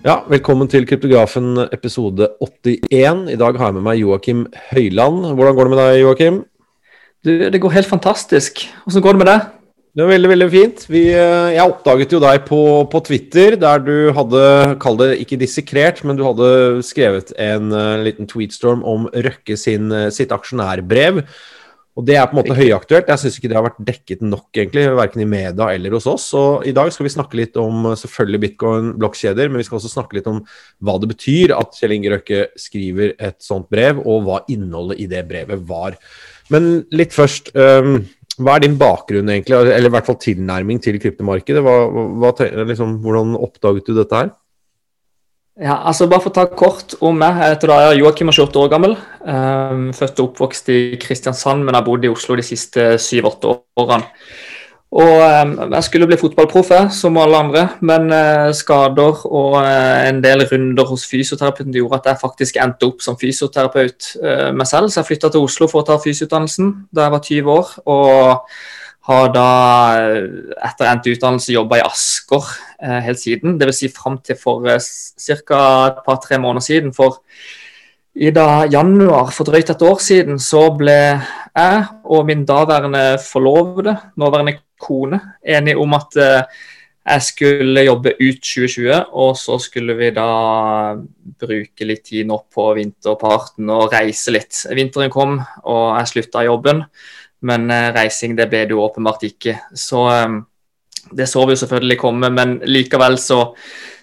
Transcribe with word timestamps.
Ja, 0.00 0.22
velkommen 0.32 0.64
til 0.64 0.86
Kryptografen 0.88 1.58
episode 1.74 2.30
81. 2.40 3.26
I 3.28 3.34
dag 3.36 3.56
har 3.60 3.68
jeg 3.68 3.74
med 3.76 3.84
meg 3.84 3.98
Joakim 4.00 4.46
Høyland. 4.70 5.26
Hvordan 5.36 5.58
går 5.58 5.68
det 5.68 5.72
med 5.74 5.80
deg, 5.82 5.96
Joakim? 6.00 6.38
Du, 7.20 7.32
det 7.52 7.60
går 7.60 7.74
helt 7.74 7.90
fantastisk. 7.90 8.62
Hvordan 8.86 9.04
går 9.04 9.12
det 9.18 9.20
med 9.20 9.28
deg? 9.28 9.44
Det 9.92 10.06
er 10.06 10.10
veldig 10.14 10.30
veldig 10.32 10.48
fint. 10.54 10.86
Vi, 10.88 11.02
eh, 11.12 11.50
jeg 11.52 11.66
oppdaget 11.66 12.16
jo 12.16 12.22
deg 12.24 12.46
på, 12.48 12.62
på, 12.88 13.02
Twitter, 13.10 13.58
der 13.60 13.84
du 13.84 13.92
hadde, 14.16 14.42
kall 14.80 14.96
det 15.02 15.10
ikke 15.20 15.42
dissekrert, 15.44 16.00
men 16.08 16.16
du 16.16 16.24
hadde 16.24 16.48
skrevet 16.86 17.34
en 17.36 17.68
uh, 17.68 18.00
liten 18.00 18.30
tweetstorm 18.30 18.80
om 18.80 19.04
Røkke 19.12 19.58
sin, 19.60 19.92
uh, 19.92 20.08
sitt 20.08 20.32
aksjonærbrev. 20.32 21.26
Og 21.98 22.06
det 22.06 22.14
er 22.16 22.28
på 22.30 22.36
en 22.36 22.38
måte 22.38 22.54
høyaktuelt. 22.54 23.08
Jeg 23.10 23.20
syns 23.20 23.36
ikke 23.36 23.48
det 23.50 23.56
har 23.58 23.66
vært 23.66 23.80
dekket 23.82 24.20
nok, 24.22 24.46
egentlig, 24.54 24.84
verken 24.94 25.24
i 25.24 25.28
media 25.28 25.66
eller 25.74 25.96
hos 25.96 26.06
oss. 26.08 26.28
Så 26.32 26.42
i 26.68 26.74
dag 26.76 26.92
skal 26.94 27.06
vi 27.08 27.12
snakke 27.16 27.38
litt 27.40 27.58
om 27.60 27.90
selvfølgelig 27.98 28.40
bitcoin, 28.44 28.92
blokkjeder, 29.00 29.50
men 29.50 29.60
vi 29.60 29.66
skal 29.66 29.80
også 29.80 29.90
snakke 29.96 30.20
litt 30.20 30.30
om 30.30 30.38
hva 30.86 30.94
det 31.02 31.10
betyr 31.10 31.56
at 31.56 31.74
Kjell 31.76 31.96
Inge 31.96 32.14
Røkke 32.14 32.44
skriver 32.60 33.16
et 33.18 33.40
sånt 33.42 33.68
brev, 33.72 34.00
og 34.06 34.24
hva 34.28 34.40
innholdet 34.52 35.02
i 35.02 35.10
det 35.10 35.24
brevet 35.28 35.66
var. 35.68 35.98
Men 36.54 36.72
litt 36.94 37.14
først. 37.16 37.52
Um, 37.58 38.00
hva 38.40 38.54
er 38.56 38.62
din 38.64 38.78
bakgrunn, 38.80 39.28
egentlig, 39.28 39.58
eller 39.58 39.90
i 39.90 39.92
hvert 39.92 40.06
fall 40.06 40.16
tilnærming 40.22 40.78
til 40.80 40.96
kryptomarkedet? 41.02 41.60
Hva, 41.60 41.74
hva, 42.22 42.30
liksom, 42.70 42.96
hvordan 43.04 43.34
oppdaget 43.36 43.90
du 43.90 43.98
dette 43.98 44.16
her? 44.16 44.30
Ja, 45.58 45.80
altså 45.84 46.06
Bare 46.06 46.22
for 46.22 46.30
å 46.30 46.36
ta 46.36 46.44
kort 46.46 46.94
om 47.02 47.18
meg. 47.18 47.40
Jeg 47.40 47.56
heter 47.56 47.72
da 47.72 47.80
Joakim 47.98 48.30
er 48.30 48.36
28 48.36 48.60
år 48.62 48.70
gammel. 48.70 48.94
Um, 49.26 49.90
født 49.96 50.22
og 50.22 50.30
oppvokst 50.30 50.70
i 50.72 50.78
Kristiansand, 51.00 51.66
men 51.66 51.76
har 51.76 51.84
bodd 51.86 52.06
i 52.06 52.12
Oslo 52.12 52.38
de 52.38 52.44
siste 52.46 52.94
7-8 53.02 53.50
årene. 53.82 54.06
Og 54.90 55.20
um, 55.22 55.52
Jeg 55.74 55.86
skulle 55.86 56.06
bli 56.10 56.18
fotballproff, 56.18 56.72
som 56.94 57.18
alle 57.18 57.42
andre, 57.44 57.66
men 57.86 58.08
uh, 58.14 58.54
skader 58.56 59.26
og 59.26 59.58
uh, 59.60 60.08
en 60.08 60.22
del 60.22 60.46
runder 60.50 60.88
hos 60.88 61.04
fysioterapeuten 61.10 61.74
gjorde 61.74 62.00
at 62.00 62.10
jeg 62.10 62.22
faktisk 62.24 62.58
endte 62.62 62.88
opp 62.88 63.04
som 63.04 63.18
fysioterapeut 63.20 64.14
uh, 64.22 64.50
meg 64.54 64.66
selv. 64.70 64.90
Så 64.90 65.02
jeg 65.02 65.12
flytta 65.12 65.30
til 65.34 65.46
Oslo 65.46 65.70
for 65.70 65.82
å 65.82 65.90
ta 65.90 65.98
fysioutdannelsen 66.02 66.72
da 66.90 67.06
jeg 67.06 67.16
var 67.16 67.26
20 67.26 67.56
år. 67.58 67.74
og 67.86 68.54
har 69.08 69.30
da 69.32 69.50
etter 70.66 70.88
endt 70.90 71.08
utdannelse 71.14 71.54
jobba 71.54 71.78
i 71.80 71.84
Asker 71.86 72.50
eh, 72.82 72.98
helt 73.06 73.20
siden. 73.20 73.56
Dvs. 73.60 73.80
Si 73.80 73.88
fram 73.94 74.18
til 74.24 74.36
for 74.38 74.66
eh, 74.68 74.80
ca. 74.80 75.62
et 75.88 76.02
par-tre 76.06 76.38
måneder 76.38 76.66
siden. 76.66 76.92
For 76.96 77.22
i 78.20 78.32
da 78.34 78.66
januar 78.68 79.30
for 79.32 79.48
drøyt 79.48 79.70
et 79.72 79.86
år 79.86 80.00
siden 80.02 80.40
så 80.42 80.66
ble 80.76 80.98
jeg 81.00 81.84
og 82.04 82.26
min 82.28 82.44
daværende 82.44 83.20
forlovede, 83.22 83.96
nåværende 84.20 84.58
kone, 84.80 85.20
enige 85.46 85.78
om 85.78 85.94
at 85.96 86.20
eh, 86.20 86.60
jeg 87.10 87.24
skulle 87.26 87.84
jobbe 87.84 88.12
ut 88.20 88.38
2020, 88.38 88.90
og 89.18 89.32
så 89.38 89.58
skulle 89.62 89.96
vi 89.98 90.10
da 90.14 90.26
bruke 91.40 91.86
litt 91.88 92.04
tid 92.10 92.28
nå 92.28 92.38
på 92.52 92.66
vinterparten 92.78 93.70
og 93.74 93.90
reise 93.94 94.34
litt. 94.34 94.54
Vinteren 94.76 95.12
kom, 95.12 95.38
og 95.64 95.86
jeg 95.98 96.12
slutta 96.12 96.46
jobben. 96.46 96.84
Men 97.46 97.70
eh, 97.72 97.90
reising 97.96 98.36
det 98.36 98.50
ble 98.50 98.66
det 98.68 98.76
jo 98.76 98.84
åpenbart 98.84 99.24
ikke. 99.30 99.56
Så 99.76 100.04
eh, 100.12 100.36
det 101.16 101.28
så 101.30 101.46
vi 101.46 101.56
jo 101.56 101.62
selvfølgelig 101.62 101.98
komme, 102.00 102.30
men 102.34 102.58
likevel 102.68 103.16
så, 103.18 103.40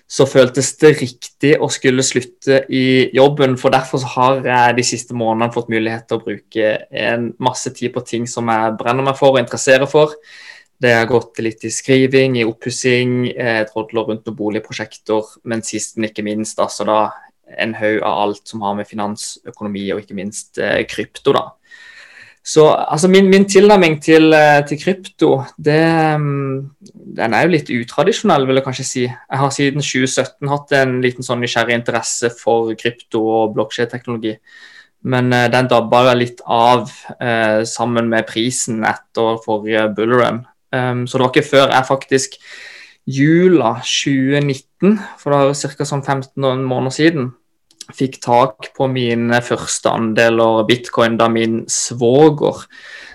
så, 0.09 0.25
føltes 0.28 0.73
det 0.81 0.95
riktig 1.02 1.53
å 1.61 1.69
skulle 1.72 2.05
slutte 2.05 2.63
i 2.73 3.08
jobben. 3.16 3.55
For 3.61 3.73
derfor 3.73 4.03
har 4.16 4.41
jeg 4.41 4.78
de 4.80 4.88
siste 4.89 5.17
månedene 5.17 5.53
fått 5.53 5.72
mulighet 5.72 6.09
til 6.09 6.19
å 6.19 6.25
bruke 6.25 6.75
en 7.05 7.31
masse 7.44 7.72
tid 7.78 7.94
på 7.95 8.03
ting 8.08 8.28
som 8.30 8.50
jeg 8.52 8.75
brenner 8.81 9.05
meg 9.05 9.19
for 9.19 9.35
og 9.38 9.44
interesserer 9.44 9.89
for. 9.89 10.17
Det 10.80 10.94
har 10.94 11.08
gått 11.09 11.39
litt 11.42 11.64
i 11.66 11.72
skriving, 11.73 12.38
i 12.38 12.45
oppussing, 12.45 13.31
eh, 13.33 13.64
rundt 13.73 13.94
noen 14.28 14.36
boligprosjekter, 14.38 15.39
men 15.44 15.63
sist, 15.66 15.97
men 15.97 16.12
ikke 16.12 16.25
minst 16.25 16.59
altså 16.59 16.85
da 16.85 17.00
en 17.57 17.74
haug 17.74 18.02
av 18.03 18.22
alt 18.28 18.47
som 18.47 18.62
har 18.62 18.75
med 18.75 18.90
finansøkonomi 18.90 19.88
og 19.94 20.03
ikke 20.03 20.18
minst 20.18 20.59
eh, 20.59 20.84
krypto. 20.85 21.34
da. 21.34 21.47
Så 22.47 22.63
altså 22.72 23.09
min, 23.12 23.28
min 23.29 23.44
tilnærming 23.50 23.97
til, 24.03 24.31
eh, 24.34 24.62
til, 24.68 24.79
krypto, 24.79 25.31
det, 25.59 25.81
mm, 26.19 26.69
den 27.18 27.34
er 27.34 27.44
jo 27.44 27.52
litt 27.52 27.72
utradisjonell, 27.75 28.47
vil 28.47 28.59
jeg 28.59 28.66
kanskje 28.68 28.85
si. 28.88 29.03
Jeg 29.03 29.41
har 29.41 29.52
siden 29.52 29.84
2017 29.84 30.52
hatt 30.53 30.72
en 30.78 30.94
liten 31.03 31.28
sånn 31.28 31.44
nysgjerrig 31.44 31.75
interesse 31.75 32.31
for 32.40 32.72
krypto 32.79 33.25
og 33.41 33.57
blokkjedeteknologi. 33.57 34.38
Men 35.12 35.28
uh, 35.35 35.50
den 35.52 35.68
dabba 35.72 36.13
litt 36.16 36.40
av 36.44 36.88
eh, 37.19 37.62
sammen 37.68 38.07
med 38.09 38.25
prisen 38.28 38.79
etter 38.88 39.38
forrige 39.44 39.84
bullrun. 39.96 40.46
Um, 40.73 41.05
så 41.07 41.17
det 41.17 41.23
var 41.23 41.33
ikke 41.33 41.50
før 41.50 41.72
jeg 41.72 41.88
faktisk 41.88 42.39
jula 43.07 43.78
2019, 43.88 44.97
for 45.19 45.31
det 45.31 45.39
er 45.39 45.75
ca. 45.78 45.88
sånn 45.88 46.03
15 46.03 46.66
måneder 46.67 46.95
siden, 46.95 47.29
fikk 47.95 48.17
tak 48.23 48.72
på 48.75 48.89
mine 48.91 49.39
første 49.45 49.94
andeler 49.95 50.66
bitcoin 50.67 51.16
da 51.19 51.29
min 51.31 51.61
svoger, 51.72 52.66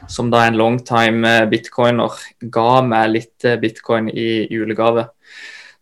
som 0.09 0.31
da 0.33 0.43
er 0.43 0.53
en 0.53 0.61
longtime 0.61 1.29
eh, 1.29 1.49
bitcoiner, 1.51 2.17
ga 2.53 2.81
meg 2.87 3.11
litt 3.13 3.45
eh, 3.45 3.59
bitcoin 3.61 4.09
i 4.09 4.47
julegave. 4.51 5.11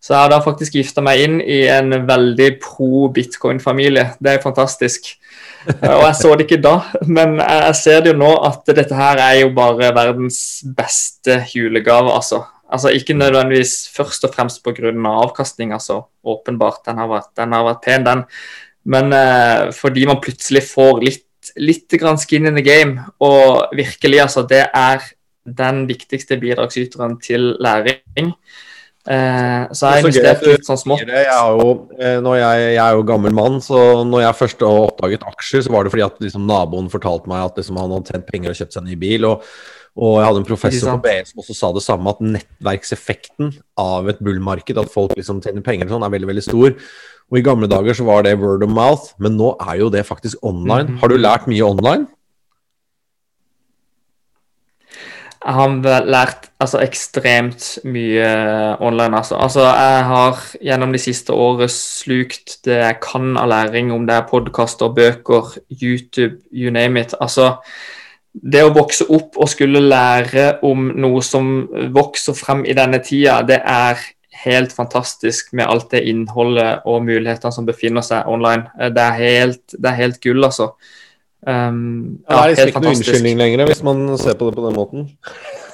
Så 0.00 0.14
jeg 0.14 0.25
har 0.25 0.32
da 0.32 0.41
faktisk 0.42 0.75
gifta 0.75 1.04
meg 1.04 1.22
inn 1.22 1.38
i 1.44 1.60
en 1.69 1.92
veldig 2.08 2.50
pro 2.62 3.10
bitcoin-familie. 3.12 4.14
Det 4.19 4.32
er 4.32 4.42
fantastisk. 4.42 5.12
Eh, 5.69 5.93
og 5.93 6.06
jeg 6.06 6.16
så 6.16 6.32
det 6.37 6.47
ikke 6.47 6.62
da, 6.65 6.76
men 7.09 7.37
jeg 7.41 7.76
ser 7.81 8.04
det 8.04 8.15
jo 8.15 8.21
nå 8.21 8.31
at 8.48 8.71
dette 8.76 8.97
her 8.97 9.21
er 9.21 9.37
jo 9.43 9.50
bare 9.56 9.93
verdens 9.97 10.41
beste 10.76 11.43
julegave, 11.54 12.15
altså. 12.15 12.44
Altså 12.71 12.93
Ikke 12.94 13.16
nødvendigvis 13.19 13.91
først 13.91 14.25
og 14.25 14.34
fremst 14.34 14.62
pga. 14.62 14.93
avkastning, 14.94 15.72
altså. 15.72 16.03
Åpenbart, 16.25 16.84
den 16.87 16.99
har 16.99 17.09
vært, 17.09 17.31
den 17.37 17.53
har 17.53 17.65
vært 17.66 17.82
pen, 17.84 18.06
den. 18.06 18.25
Men 18.84 19.12
eh, 19.12 19.72
fordi 19.72 20.06
man 20.06 20.20
plutselig 20.22 20.62
får 20.62 21.00
litt, 21.03 21.26
litt 21.56 21.91
skin 22.19 22.47
in 22.47 22.54
the 22.54 22.62
game, 22.62 23.00
og 23.19 23.75
virkelig, 23.75 24.20
altså, 24.20 24.47
det 24.47 24.69
er 24.72 25.00
den 25.44 25.87
viktigste 25.88 26.37
bidragsyteren 26.37 27.19
til 27.20 27.56
læring. 27.60 28.34
Eh, 29.09 29.62
så 29.72 29.87
jeg 29.87 29.91
har 29.91 30.05
investert 30.05 30.44
litt 30.44 30.69
sånn 30.69 30.78
smått. 30.81 31.09
Jeg 31.09 31.25
er, 31.25 31.56
jo, 31.56 31.72
eh, 31.97 32.19
jeg, 32.21 32.62
jeg 32.75 32.83
er 32.84 32.97
jo 32.99 33.06
gammel 33.09 33.34
mann, 33.37 33.61
så 33.65 34.05
når 34.05 34.27
jeg 34.27 34.41
først 34.43 34.65
oppdaget 34.69 35.25
aksjer, 35.31 35.65
så 35.65 35.72
var 35.72 35.87
det 35.87 35.94
fordi 35.94 36.05
at 36.06 36.21
liksom, 36.21 36.44
naboen 36.49 36.91
fortalte 36.93 37.31
meg 37.33 37.49
at 37.49 37.61
liksom, 37.61 37.81
han 37.81 37.94
hadde 37.97 38.12
tjent 38.12 38.28
penger 38.28 38.53
og 38.53 38.61
kjøpt 38.61 38.77
seg 38.77 38.84
en 38.84 38.91
ny 38.93 38.99
bil. 39.00 39.28
og 39.33 39.47
og 39.99 40.21
jeg 40.21 40.27
hadde 40.28 40.38
en 40.38 40.47
professor 40.47 40.93
på 40.94 41.03
BS 41.03 41.19
e 41.19 41.31
som 41.33 41.41
også 41.43 41.55
sa 41.56 41.69
det 41.75 41.83
samme, 41.83 42.12
at 42.12 42.21
nettverkseffekten 42.22 43.50
av 43.81 44.06
et 44.09 44.21
bullmarked, 44.22 44.78
at 44.78 44.93
folk 44.93 45.17
liksom 45.19 45.43
tjener 45.43 45.65
penger 45.67 45.88
og 45.88 45.97
sånn, 45.97 46.06
er 46.06 46.15
veldig 46.15 46.31
veldig 46.31 46.44
stor. 46.47 46.77
Og 47.31 47.38
I 47.38 47.43
gamle 47.47 47.69
dager 47.71 47.99
så 47.99 48.06
var 48.06 48.25
det 48.27 48.37
word 48.38 48.65
of 48.67 48.71
mouth, 48.71 49.11
men 49.22 49.37
nå 49.38 49.53
er 49.67 49.82
jo 49.82 49.91
det 49.93 50.06
faktisk 50.06 50.38
online. 50.47 50.94
Mm. 50.94 51.03
Har 51.03 51.11
du 51.11 51.19
lært 51.19 51.50
mye 51.50 51.67
online? 51.67 52.06
Jeg 54.91 55.30
har 55.41 56.05
lært 56.05 56.51
altså, 56.61 56.81
ekstremt 56.84 57.78
mye 57.84 58.27
online. 58.81 59.17
Altså. 59.17 59.37
altså. 59.41 59.65
Jeg 59.65 60.05
har 60.05 60.43
gjennom 60.61 60.93
de 60.93 61.01
siste 61.01 61.33
året 61.33 61.73
slukt 61.73 62.59
det 62.65 62.77
jeg 62.83 63.01
kan 63.03 63.37
av 63.41 63.49
læring, 63.49 63.93
om 63.93 64.06
det 64.06 64.19
er 64.19 64.29
podkaster, 64.29 64.93
bøker, 64.93 65.56
YouTube, 65.71 66.37
you 66.53 66.71
name 66.71 67.00
it. 67.00 67.15
Altså, 67.21 67.55
det 68.33 68.62
å 68.65 68.75
vokse 68.75 69.09
opp 69.11 69.41
og 69.41 69.49
skulle 69.50 69.83
lære 69.83 70.61
om 70.67 70.93
noe 70.95 71.23
som 71.25 71.67
vokser 71.95 72.37
frem 72.39 72.65
i 72.69 72.77
denne 72.77 73.00
tida, 73.03 73.41
det 73.43 73.62
er 73.65 73.99
helt 74.45 74.73
fantastisk 74.73 75.53
med 75.56 75.67
alt 75.69 75.91
det 75.93 76.05
innholdet 76.09 76.87
og 76.89 77.03
mulighetene 77.05 77.53
som 77.53 77.67
befinner 77.69 78.05
seg 78.05 78.29
online. 78.31 78.69
Eh, 78.81 78.93
det 78.95 79.06
er 79.06 79.19
helt, 79.19 79.65
det 79.77 79.91
er 79.91 80.03
helt 80.05 80.21
gull, 80.23 80.45
altså. 80.45 80.75
Um, 81.41 82.21
ja, 82.28 82.34
det 82.37 82.41
er 82.41 82.51
liksom 82.51 82.69
ikke 82.69 82.81
noen 82.84 82.99
unnskyldning 82.99 83.39
lenger, 83.41 83.62
hvis 83.71 83.83
man 83.87 84.03
ser 84.21 84.37
på 84.37 84.50
det 84.50 84.59
på 84.59 84.64
den 84.67 84.76
måten. 84.76 85.06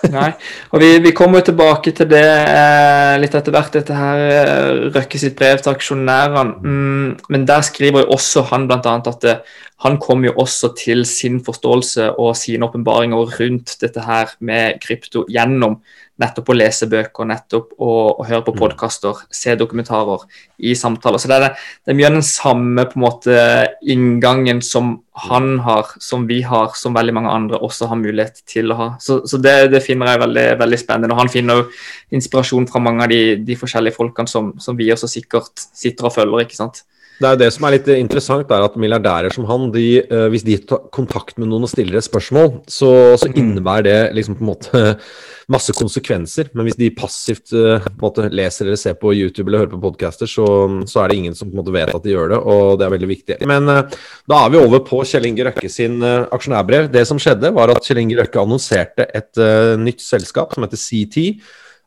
Nei, 0.12 0.28
og 0.70 0.82
vi, 0.82 0.90
vi 1.02 1.12
kommer 1.16 1.40
jo 1.40 1.48
tilbake 1.48 1.90
til 1.96 2.06
det 2.10 2.22
eh, 2.22 3.16
litt 3.18 3.34
etter 3.34 3.54
hvert, 3.54 3.72
dette 3.74 3.96
her 3.96 4.22
eh, 4.22 4.82
Røkke 4.94 5.18
sitt 5.18 5.34
brev 5.38 5.58
til 5.58 5.72
aksjonærene. 5.72 6.54
Mm, 6.62 7.08
men 7.32 7.46
der 7.48 7.64
skriver 7.66 8.04
jo 8.04 8.14
også 8.14 8.44
han 8.52 8.68
bl.a. 8.70 8.78
at 8.94 9.24
det, 9.24 9.38
eh, 9.40 9.62
han 9.84 9.98
kom 10.00 10.22
jo 10.24 10.32
også 10.40 10.70
til 10.78 11.02
sin 11.04 11.42
forståelse 11.44 12.14
og 12.16 12.30
sine 12.38 12.64
åpenbaringer 12.64 13.34
rundt 13.40 13.74
dette 13.82 14.06
her 14.06 14.30
med 14.40 14.78
krypto 14.80 15.26
gjennom 15.28 15.80
nettopp 16.20 16.48
å 16.48 16.56
lese 16.56 16.88
bøker, 16.88 17.28
nettopp 17.28 17.74
å, 17.76 17.90
å 18.16 18.24
høre 18.24 18.44
på 18.46 18.54
mm. 18.54 18.60
podkaster, 18.60 19.18
se 19.34 19.52
dokumentarer 19.58 20.24
i 20.64 20.72
samtaler. 20.78 21.20
Så 21.20 21.28
det 21.28 21.36
er, 21.36 21.46
det 21.84 21.92
er, 21.92 21.98
mye 21.98 22.08
av 22.08 22.16
den 22.16 22.26
samme 22.26 22.86
på 22.88 22.96
en 22.96 23.04
måte 23.04 23.36
inngangen 23.84 24.62
som 24.64 24.94
han 25.26 25.58
har, 25.64 25.92
som 26.02 26.26
vi 26.28 26.40
har, 26.44 26.72
som 26.76 26.96
veldig 26.96 27.14
mange 27.16 27.32
andre 27.32 27.60
også 27.64 27.90
har 27.90 28.00
mulighet 28.00 28.42
til 28.48 28.72
å 28.72 28.80
ha. 28.80 28.88
Så, 29.02 29.22
så 29.28 29.40
det, 29.42 29.56
det, 29.74 29.84
finner 29.84 30.12
jeg 30.12 30.24
veldig, 30.24 30.46
veldig 30.64 30.80
spennende. 30.80 31.12
Og 31.16 31.24
han 31.24 31.32
finner 31.32 31.60
jo 31.60 31.68
inspirasjon 32.16 32.68
fra 32.70 32.82
mange 32.84 33.04
av 33.04 33.12
de, 33.12 33.22
de 33.44 33.60
forskjellige 33.60 33.96
folkene 33.96 34.32
som, 34.32 34.54
som, 34.62 34.76
vi 34.76 34.92
også 34.92 35.10
sikkert 35.10 35.68
sitter 35.68 36.08
og 36.08 36.16
følger. 36.16 36.46
ikke 36.46 36.60
sant? 36.60 36.84
Det 37.16 37.28
er 37.28 37.38
det 37.40 37.48
som 37.54 37.64
er 37.64 37.76
litt 37.78 37.86
interessant, 37.94 38.50
er 38.52 38.64
at 38.66 38.74
milliardærer 38.80 39.32
som 39.32 39.46
han, 39.48 39.70
de, 39.72 40.02
uh, 40.10 40.26
hvis 40.32 40.44
de 40.44 40.58
tar 40.68 40.82
kontakt 40.94 41.38
med 41.40 41.48
noen 41.48 41.64
og 41.64 41.72
stiller 41.72 41.96
et 41.96 42.04
spørsmål, 42.04 42.60
så, 42.68 42.90
så 43.16 43.30
mm. 43.30 43.38
innebærer 43.40 43.86
det 43.86 43.96
liksom 44.18 44.36
på 44.36 44.44
en 44.44 44.50
måte 44.50 44.82
masse 45.54 45.72
konsekvenser. 45.76 46.50
Men 46.52 46.68
hvis 46.68 46.78
de 46.80 46.92
passivt 46.96 47.54
uh, 47.56 47.80
på 47.86 47.94
en 47.94 48.04
måte 48.04 48.28
leser 48.28 48.68
eller 48.68 48.80
ser 48.80 48.98
på 49.00 49.14
YouTube 49.16 49.48
eller 49.48 49.64
hører 49.64 49.72
på 49.72 49.82
podcaster, 49.86 50.28
så, 50.28 50.46
så, 50.84 51.00
er 51.02 51.10
det 51.12 51.20
ingen 51.22 51.38
som 51.38 51.52
måte 51.56 51.74
vet 51.74 51.94
at 51.94 52.04
de 52.04 52.12
gjør 52.12 52.34
det, 52.34 52.42
og 52.44 52.76
det 52.80 52.88
er 52.88 52.96
veldig 52.98 53.12
viktig. 53.14 53.40
Men 53.48 53.72
uh, 53.72 54.00
da 54.28 54.42
er 54.42 54.52
vi 54.52 54.60
over 54.60 54.84
på 54.84 55.00
Kjell 55.08 55.30
Inge 55.30 55.48
Røkke 55.48 55.72
sin 55.72 56.02
aksjonærbrev. 56.04 56.90
Det 56.92 57.06
som 57.08 57.20
skjedde, 57.22 57.54
var 57.56 57.72
at 57.72 57.84
Kjell 57.86 58.04
Inge 58.04 58.20
Røkke 58.20 58.44
annonserte 58.44 59.08
et 59.16 59.46
nytt 59.80 60.04
selskap 60.04 60.52
som 60.52 60.66
heter 60.66 60.80
CT 60.80 61.30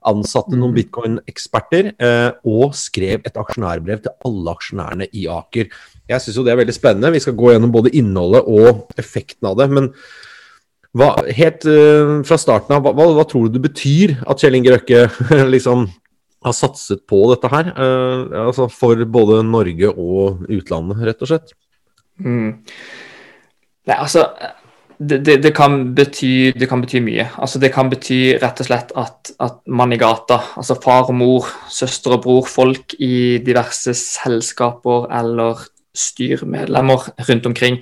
ansatte 0.07 0.55
noen 0.55 0.71
mm. 0.71 0.77
bitcoin-eksperter 0.77 1.91
eh, 1.99 2.29
og 2.47 2.75
skrev 2.77 3.25
et 3.27 3.39
aksjonærbrev 3.39 4.03
til 4.05 4.15
alle 4.27 4.53
aksjonærene 4.55 5.09
i 5.11 5.25
Aker. 5.31 5.69
Jeg 6.09 6.23
syns 6.23 6.39
jo 6.39 6.45
det 6.45 6.53
er 6.53 6.61
veldig 6.61 6.75
spennende. 6.75 7.13
Vi 7.13 7.21
skal 7.23 7.37
gå 7.37 7.51
gjennom 7.53 7.73
både 7.73 7.93
innholdet 7.99 8.47
og 8.47 8.93
effekten 8.99 9.49
av 9.49 9.57
det. 9.59 9.67
Men 9.75 9.91
hva, 10.97 11.11
helt 11.37 11.67
uh, 11.69 12.19
fra 12.25 12.37
starten 12.41 12.77
av, 12.77 12.87
hva, 12.87 13.09
hva, 13.13 13.25
tror 13.29 13.47
du 13.47 13.57
det 13.57 13.65
betyr 13.67 14.15
at 14.25 14.41
Kjell 14.41 14.57
Inge 14.57 14.73
Røkke 14.73 15.03
liksom 15.53 15.85
har 16.45 16.55
satset 16.55 17.03
på 17.09 17.21
dette 17.33 17.51
her? 17.51 17.73
Uh, 17.75 18.47
altså 18.47 18.69
for 18.73 19.03
både 19.05 19.43
Norge 19.45 19.91
og 19.93 20.47
utlandet, 20.47 21.03
rett 21.11 21.21
og 21.25 21.33
slett? 21.33 21.53
Mm. 22.23 22.55
Nei, 23.89 23.95
altså 23.97 24.25
det, 24.99 25.17
det, 25.23 25.37
det, 25.43 25.51
kan 25.55 25.95
bety, 25.95 26.51
det, 26.59 26.67
kan 26.67 26.81
bety, 26.83 26.99
mye. 27.03 27.29
Altså, 27.39 27.59
det 27.61 27.71
kan 27.71 27.89
bety 27.91 28.35
rett 28.41 28.59
og 28.59 28.67
slett 28.67 28.93
at, 28.99 29.31
at 29.39 29.59
man 29.71 29.95
i 29.95 29.99
gata, 29.99 30.41
altså 30.59 30.75
far 30.83 31.07
og 31.07 31.15
mor, 31.15 31.51
søster 31.71 32.17
og 32.17 32.23
bror, 32.25 32.47
folk 32.49 32.97
i 32.99 33.39
diverse 33.45 33.95
selskaper 33.95 35.07
eller 35.21 35.63
styremedlemmer 35.95 37.07
rundt 37.29 37.47
omkring, 37.47 37.79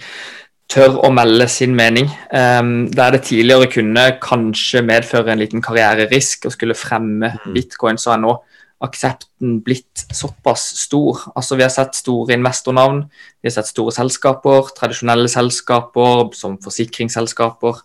tør 0.69 0.99
å 1.07 1.11
melde 1.15 1.47
sin 1.49 1.73
mening. 1.77 2.09
Um, 2.29 2.87
der 2.93 3.15
det 3.15 3.23
tidligere 3.31 3.71
kunne 3.71 4.05
kanskje 4.21 4.83
medføre 4.85 5.33
en 5.33 5.41
liten 5.41 5.63
karriererisk 5.63 6.45
å 6.47 6.53
skulle 6.53 6.77
fremme 6.77 7.33
mm. 7.33 7.49
bitcoin, 7.55 7.97
så 7.97 8.13
er 8.13 8.23
nå 8.23 8.35
aksepten 8.83 9.61
blitt 9.65 10.05
såpass 10.13 10.65
stor. 10.83 11.23
Altså 11.35 11.57
Vi 11.57 11.65
har 11.65 11.71
sett 11.73 11.95
store 11.97 12.35
investornavn, 12.37 13.03
vi 13.41 13.49
har 13.49 13.55
sett 13.55 13.71
store 13.71 13.93
selskaper, 13.95 14.69
tradisjonelle 14.77 15.29
selskaper 15.31 16.29
som 16.37 16.59
forsikringsselskaper, 16.61 17.81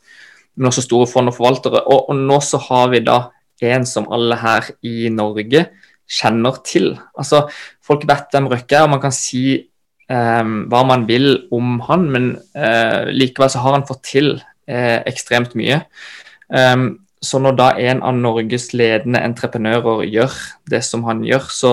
men 0.57 0.69
også 0.69 0.85
store 0.85 1.09
fond 1.09 1.33
og 1.33 1.39
forvaltere. 1.39 1.85
Og, 1.87 2.11
og, 2.11 2.17
nå 2.17 2.41
så 2.45 2.61
har 2.69 2.93
vi 2.93 3.01
da 3.05 3.25
en 3.63 3.87
som 3.87 4.09
alle 4.13 4.37
her 4.37 4.73
i 4.83 5.09
Norge 5.13 5.69
kjenner 6.11 6.59
til. 6.67 6.97
Altså 7.17 7.47
Folk 7.83 8.05
vet 8.09 8.33
hvem 8.35 8.51
Røkke 8.51 8.77
er, 8.77 8.87
og 8.87 8.97
man 8.97 9.03
kan 9.05 9.15
si 9.15 9.45
eh, 9.57 10.43
hva 10.45 10.83
man 10.89 11.07
vil 11.09 11.47
om 11.55 11.79
han, 11.89 12.09
men 12.11 12.35
eh, 12.59 13.09
likevel 13.15 13.53
så 13.55 13.63
har 13.65 13.79
han 13.79 13.87
fått 13.89 14.05
til 14.11 14.35
eh, 14.69 14.99
ekstremt 15.09 15.57
mye. 15.57 15.85
Um, 16.53 17.02
så 17.23 17.39
når 17.39 17.55
da 17.59 17.69
en 17.79 18.03
av 18.03 18.17
Norges 18.19 18.73
ledende 18.75 19.23
entreprenører 19.23 20.03
gjør 20.11 20.37
det 20.71 20.83
som 20.83 21.05
han 21.07 21.23
gjør, 21.27 21.49
så, 21.55 21.73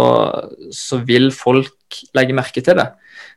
så, 0.76 1.00
vil 1.08 1.32
folk 1.34 2.02
legge 2.14 2.36
merke 2.38 2.62
til 2.62 2.78
det. 2.78 2.86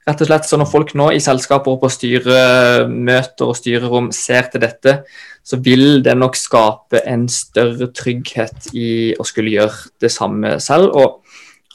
Rett 0.05 0.21
og 0.21 0.29
slett, 0.29 0.47
så 0.49 0.59
Når 0.59 0.69
folk 0.69 0.93
nå 0.99 1.09
i 1.15 1.23
selskaper 1.23 1.73
og 1.73 1.81
på 1.85 1.91
styremøter 1.93 3.49
og 3.49 3.57
styrerom 3.57 4.11
ser 4.13 4.51
til 4.53 4.65
dette, 4.65 4.99
så 5.43 5.57
vil 5.57 6.03
det 6.05 6.15
nok 6.19 6.37
skape 6.37 7.01
en 7.09 7.25
større 7.33 7.89
trygghet 7.97 8.69
i 8.77 9.15
å 9.17 9.27
skulle 9.27 9.55
gjøre 9.55 9.91
det 10.03 10.13
samme 10.13 10.59
selv. 10.61 10.93
og 10.93 11.23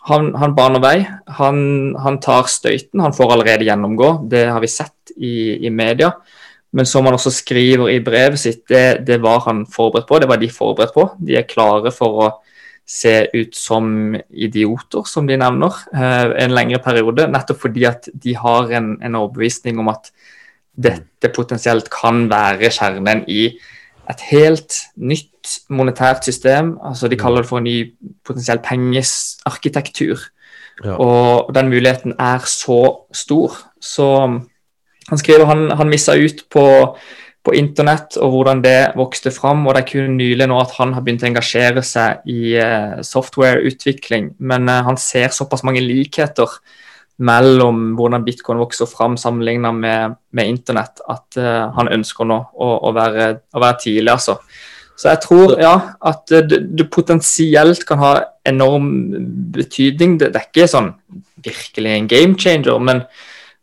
han, 0.08 0.30
han 0.40 0.54
baner 0.56 0.80
vei, 0.80 0.98
han, 1.40 1.58
han, 2.00 2.20
tar 2.24 2.48
støyten, 2.48 3.02
han 3.04 3.16
får 3.16 3.34
allerede 3.34 3.66
gjennomgå. 3.68 4.12
Det 4.32 4.46
har 4.48 4.62
vi 4.64 4.70
sett 4.72 5.12
i, 5.18 5.66
i 5.68 5.72
media. 5.74 6.14
Men 6.76 6.86
som 6.86 7.06
han 7.08 7.16
også 7.16 7.32
skriver 7.32 7.90
i 7.94 8.02
brevet 8.04 8.40
sitt, 8.42 8.66
det, 8.70 9.06
det, 9.08 9.22
var 9.24 9.46
han 9.48 9.64
forberedt 9.72 10.08
på. 10.10 10.20
Det 10.20 10.28
var 10.30 10.42
de 10.42 10.50
forberedt 10.52 10.94
på. 10.96 11.08
De 11.24 11.38
er 11.40 11.48
klare 11.48 11.94
for 11.96 12.24
å 12.26 12.30
se 12.88 13.14
ut 13.34 13.56
som 13.56 14.16
idioter, 14.32 15.08
som 15.08 15.28
de 15.28 15.36
nevner, 15.40 15.80
eh, 15.94 16.34
en 16.44 16.56
lengre 16.56 16.80
periode. 16.84 17.28
Nettopp 17.32 17.64
fordi 17.66 17.88
at 17.88 18.08
de 18.14 18.36
har 18.40 18.72
en, 18.78 18.94
en 19.04 19.18
overbevisning 19.20 19.80
om 19.80 19.92
at 19.92 20.12
dette 20.78 21.32
potensielt 21.36 21.90
kan 21.92 22.28
være 22.32 22.70
kjernen 22.72 23.26
i 23.28 23.50
et 24.08 24.24
helt 24.30 24.76
nytt 24.96 25.58
monetært 25.74 26.28
system. 26.28 26.78
altså 26.84 27.08
De 27.08 27.20
kaller 27.20 27.44
det 27.44 27.50
for 27.50 27.60
en 27.60 27.68
ny 27.68 27.78
potensiell 28.28 28.62
pengesarkitektur. 28.64 30.30
Ja. 30.86 30.96
Og 30.96 31.54
den 31.56 31.72
muligheten 31.74 32.14
er 32.20 32.46
så 32.46 33.08
stor. 33.12 33.58
Så 33.82 34.08
han 35.10 35.22
skriver 35.22 35.46
han, 35.46 35.70
han 35.72 35.90
missa 35.90 36.16
ut 36.16 36.44
på, 36.52 36.66
på, 37.44 37.54
internett 37.56 38.18
og 38.20 38.34
hvordan 38.34 38.62
det 38.64 38.80
vokste 39.00 39.32
fram. 39.32 39.66
og 39.68 39.76
Det 39.76 39.84
er 39.84 39.92
kun 39.92 40.18
nylig 40.20 40.50
nå 40.50 40.60
at 40.60 40.76
han 40.80 40.94
har 40.96 41.06
begynt 41.06 41.24
å 41.24 41.30
engasjere 41.30 41.84
seg 41.86 42.28
i 42.28 42.58
uh, 42.60 43.00
softwareutvikling. 43.08 44.34
Men 44.40 44.68
uh, 44.68 44.82
han 44.88 45.00
ser 45.00 45.32
såpass 45.36 45.64
mange 45.68 45.84
likheter 45.86 46.60
mellom 47.18 47.96
hvordan 47.98 48.26
bitcoin 48.26 48.60
vokser 48.62 48.90
fram 48.90 49.16
sammenlignet 49.18 49.74
med, 49.74 50.18
med 50.38 50.52
internett, 50.52 51.00
at 51.10 51.40
uh, 51.40 51.70
han 51.78 51.90
ønsker 51.96 52.28
nå 52.28 52.42
å, 52.54 52.74
å, 52.90 52.92
være, 52.94 53.30
å, 53.56 53.64
være, 53.64 53.80
tidlig. 53.86 54.12
altså. 54.12 54.38
Så 54.98 55.14
jeg 55.14 55.22
tror 55.24 55.56
ja, 55.62 55.74
at 56.10 56.36
det, 56.50 56.90
potensielt 56.92 57.86
kan 57.88 58.02
ha 58.02 58.12
enorm 58.50 58.92
betydning. 59.56 60.18
Det, 60.20 60.34
det, 60.34 60.42
er 60.42 60.52
ikke 60.52 60.70
sånn 60.72 60.92
virkelig 61.46 61.94
en 61.94 62.12
game 62.12 62.38
changer, 62.42 62.80
men 62.82 63.06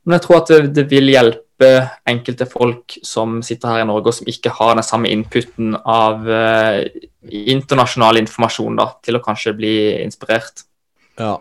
men 0.04 0.18
jeg 0.18 0.24
tror 0.26 0.42
at 0.42 0.52
det, 0.52 0.60
det, 0.76 0.84
vil 0.90 1.08
hjelpe 1.12 1.70
enkelte 2.10 2.46
folk 2.50 2.98
som 3.06 3.38
sitter 3.46 3.72
her 3.72 3.84
i 3.84 3.88
Norge 3.88 4.10
og 4.10 4.18
som 4.18 4.28
ikke 4.28 4.52
har 4.58 4.76
den 4.76 4.86
samme 4.86 5.10
inputen 5.12 5.76
av 5.80 6.26
uh, 6.28 6.82
internasjonal 7.24 8.20
informasjon, 8.20 8.76
da, 8.80 8.90
til 9.04 9.18
å 9.18 9.24
kanskje 9.24 9.56
bli 9.56 9.74
inspirert. 10.02 10.66
Ja. 11.20 11.38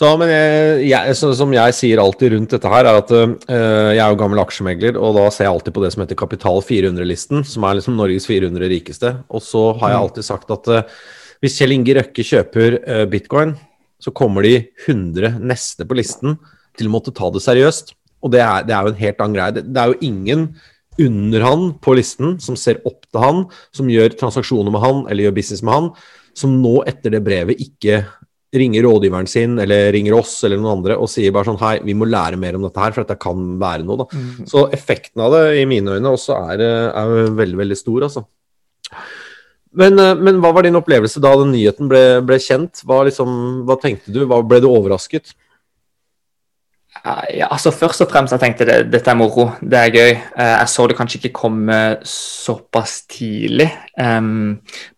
Så, 0.00 0.08
men 0.16 0.30
jeg, 0.30 0.84
jeg, 0.86 1.14
så, 1.18 1.32
som 1.36 1.50
jeg 1.52 1.74
sier 1.76 2.00
alltid 2.00 2.32
rundt 2.32 2.54
dette 2.54 2.70
her, 2.72 2.86
er 2.88 3.00
at 3.02 3.10
øh, 3.12 3.32
jeg 3.50 4.00
er 4.00 4.12
jo 4.14 4.20
gammel 4.22 4.40
aksjemegler, 4.40 4.96
og 4.96 5.18
da 5.18 5.26
ser 5.34 5.44
jeg 5.44 5.52
alltid 5.52 5.74
på 5.76 5.82
det 5.82 5.90
som 5.92 6.04
heter 6.04 6.16
Kapital 6.16 6.62
400-listen, 6.64 7.42
som 7.44 7.66
er 7.66 7.76
liksom 7.76 7.98
Norges 7.98 8.28
400 8.30 8.70
rikeste. 8.70 9.10
Og 9.28 9.42
så 9.44 9.64
har 9.82 9.92
jeg 9.92 9.98
mm. 9.98 10.04
alltid 10.06 10.28
sagt 10.30 10.54
at 10.56 10.70
øh, 10.72 11.02
hvis 11.42 11.58
Kjell 11.58 11.74
Inge 11.74 11.98
Røkke 11.98 12.24
kjøper 12.24 12.78
bitcoin, 13.12 13.52
så 14.00 14.14
kommer 14.16 14.46
de 14.46 14.54
100 14.86 15.36
neste 15.44 15.84
på 15.88 15.98
listen 15.98 16.38
til 16.78 16.90
å 16.90 16.94
måtte 16.94 17.14
ta 17.16 17.30
det 17.32 17.42
seriøst. 17.44 17.94
Og 18.20 18.34
det 18.34 18.42
er, 18.44 18.66
det 18.68 18.76
er 18.76 18.84
jo 18.84 18.92
en 18.92 19.00
helt 19.00 19.24
annen 19.24 19.36
greie. 19.38 19.56
Det, 19.56 19.64
det, 19.70 19.82
er 19.82 19.92
jo 19.92 20.10
ingen 20.10 20.46
under 21.00 21.44
han 21.46 21.68
på 21.80 21.96
listen 21.96 22.36
som 22.42 22.58
ser 22.58 22.82
opp 22.88 23.06
til 23.08 23.22
han, 23.22 23.44
som 23.76 23.90
gjør 23.90 24.16
transaksjoner 24.20 24.74
med 24.74 24.84
han 24.84 25.04
eller 25.06 25.28
gjør 25.28 25.36
business 25.38 25.62
med 25.64 25.76
han, 25.76 25.92
som 26.36 26.58
nå 26.62 26.80
etter 26.88 27.16
det 27.16 27.22
brevet 27.26 27.62
ikke 27.62 28.02
ringer 28.50 28.82
rådgiveren 28.82 29.28
sin 29.30 29.58
eller 29.62 29.92
ringer 29.94 30.16
oss 30.18 30.32
eller 30.44 30.58
noen 30.58 30.80
andre 30.80 30.96
og 30.98 31.10
sier 31.10 31.30
bare 31.34 31.46
sånn 31.46 31.60
Hei, 31.60 31.76
vi 31.86 31.94
må 31.94 32.08
lære 32.10 32.38
mer 32.40 32.58
om 32.58 32.64
dette 32.66 32.82
her, 32.82 32.94
for 32.94 33.06
dette 33.06 33.20
kan 33.22 33.44
være 33.60 33.86
noe. 33.86 34.02
da. 34.02 34.06
Mm. 34.10 34.46
Så 34.50 34.66
effekten 34.74 35.22
av 35.22 35.36
det 35.36 35.44
i 35.60 35.66
mine 35.70 35.96
øyne 35.96 36.14
også 36.16 36.38
er, 36.50 36.64
er 36.90 37.34
veldig, 37.38 37.60
veldig 37.62 37.78
stor, 37.78 38.08
altså. 38.08 38.24
Men, 39.70 39.94
men, 40.18 40.40
hva 40.42 40.50
var 40.50 40.66
din 40.66 40.78
opplevelse 40.80 41.22
da 41.22 41.30
den 41.38 41.52
nyheten 41.54 41.86
ble, 41.90 42.02
ble 42.26 42.40
kjent? 42.42 42.82
Hva, 42.82 43.04
liksom, 43.06 43.62
hva 43.68 43.76
tenkte 43.78 44.10
du? 44.10 44.24
Hva, 44.26 44.40
ble 44.42 44.58
du 44.64 44.66
overrasket? 44.66 45.30
Ja, 47.00 47.46
altså 47.48 47.70
Først 47.72 48.02
og 48.04 48.10
fremst 48.12 48.34
jeg 48.34 48.42
tenkte 48.42 48.66
jeg 48.68 48.88
dette 48.92 49.08
er 49.08 49.16
moro, 49.16 49.46
det 49.64 49.78
er 49.78 49.92
gøy. 49.94 50.10
Eh, 50.10 50.50
jeg 50.50 50.68
så 50.68 50.84
det 50.86 50.96
kanskje 50.98 51.20
ikke 51.20 51.32
komme 51.38 51.76
såpass 52.04 53.06
tidlig. 53.08 53.70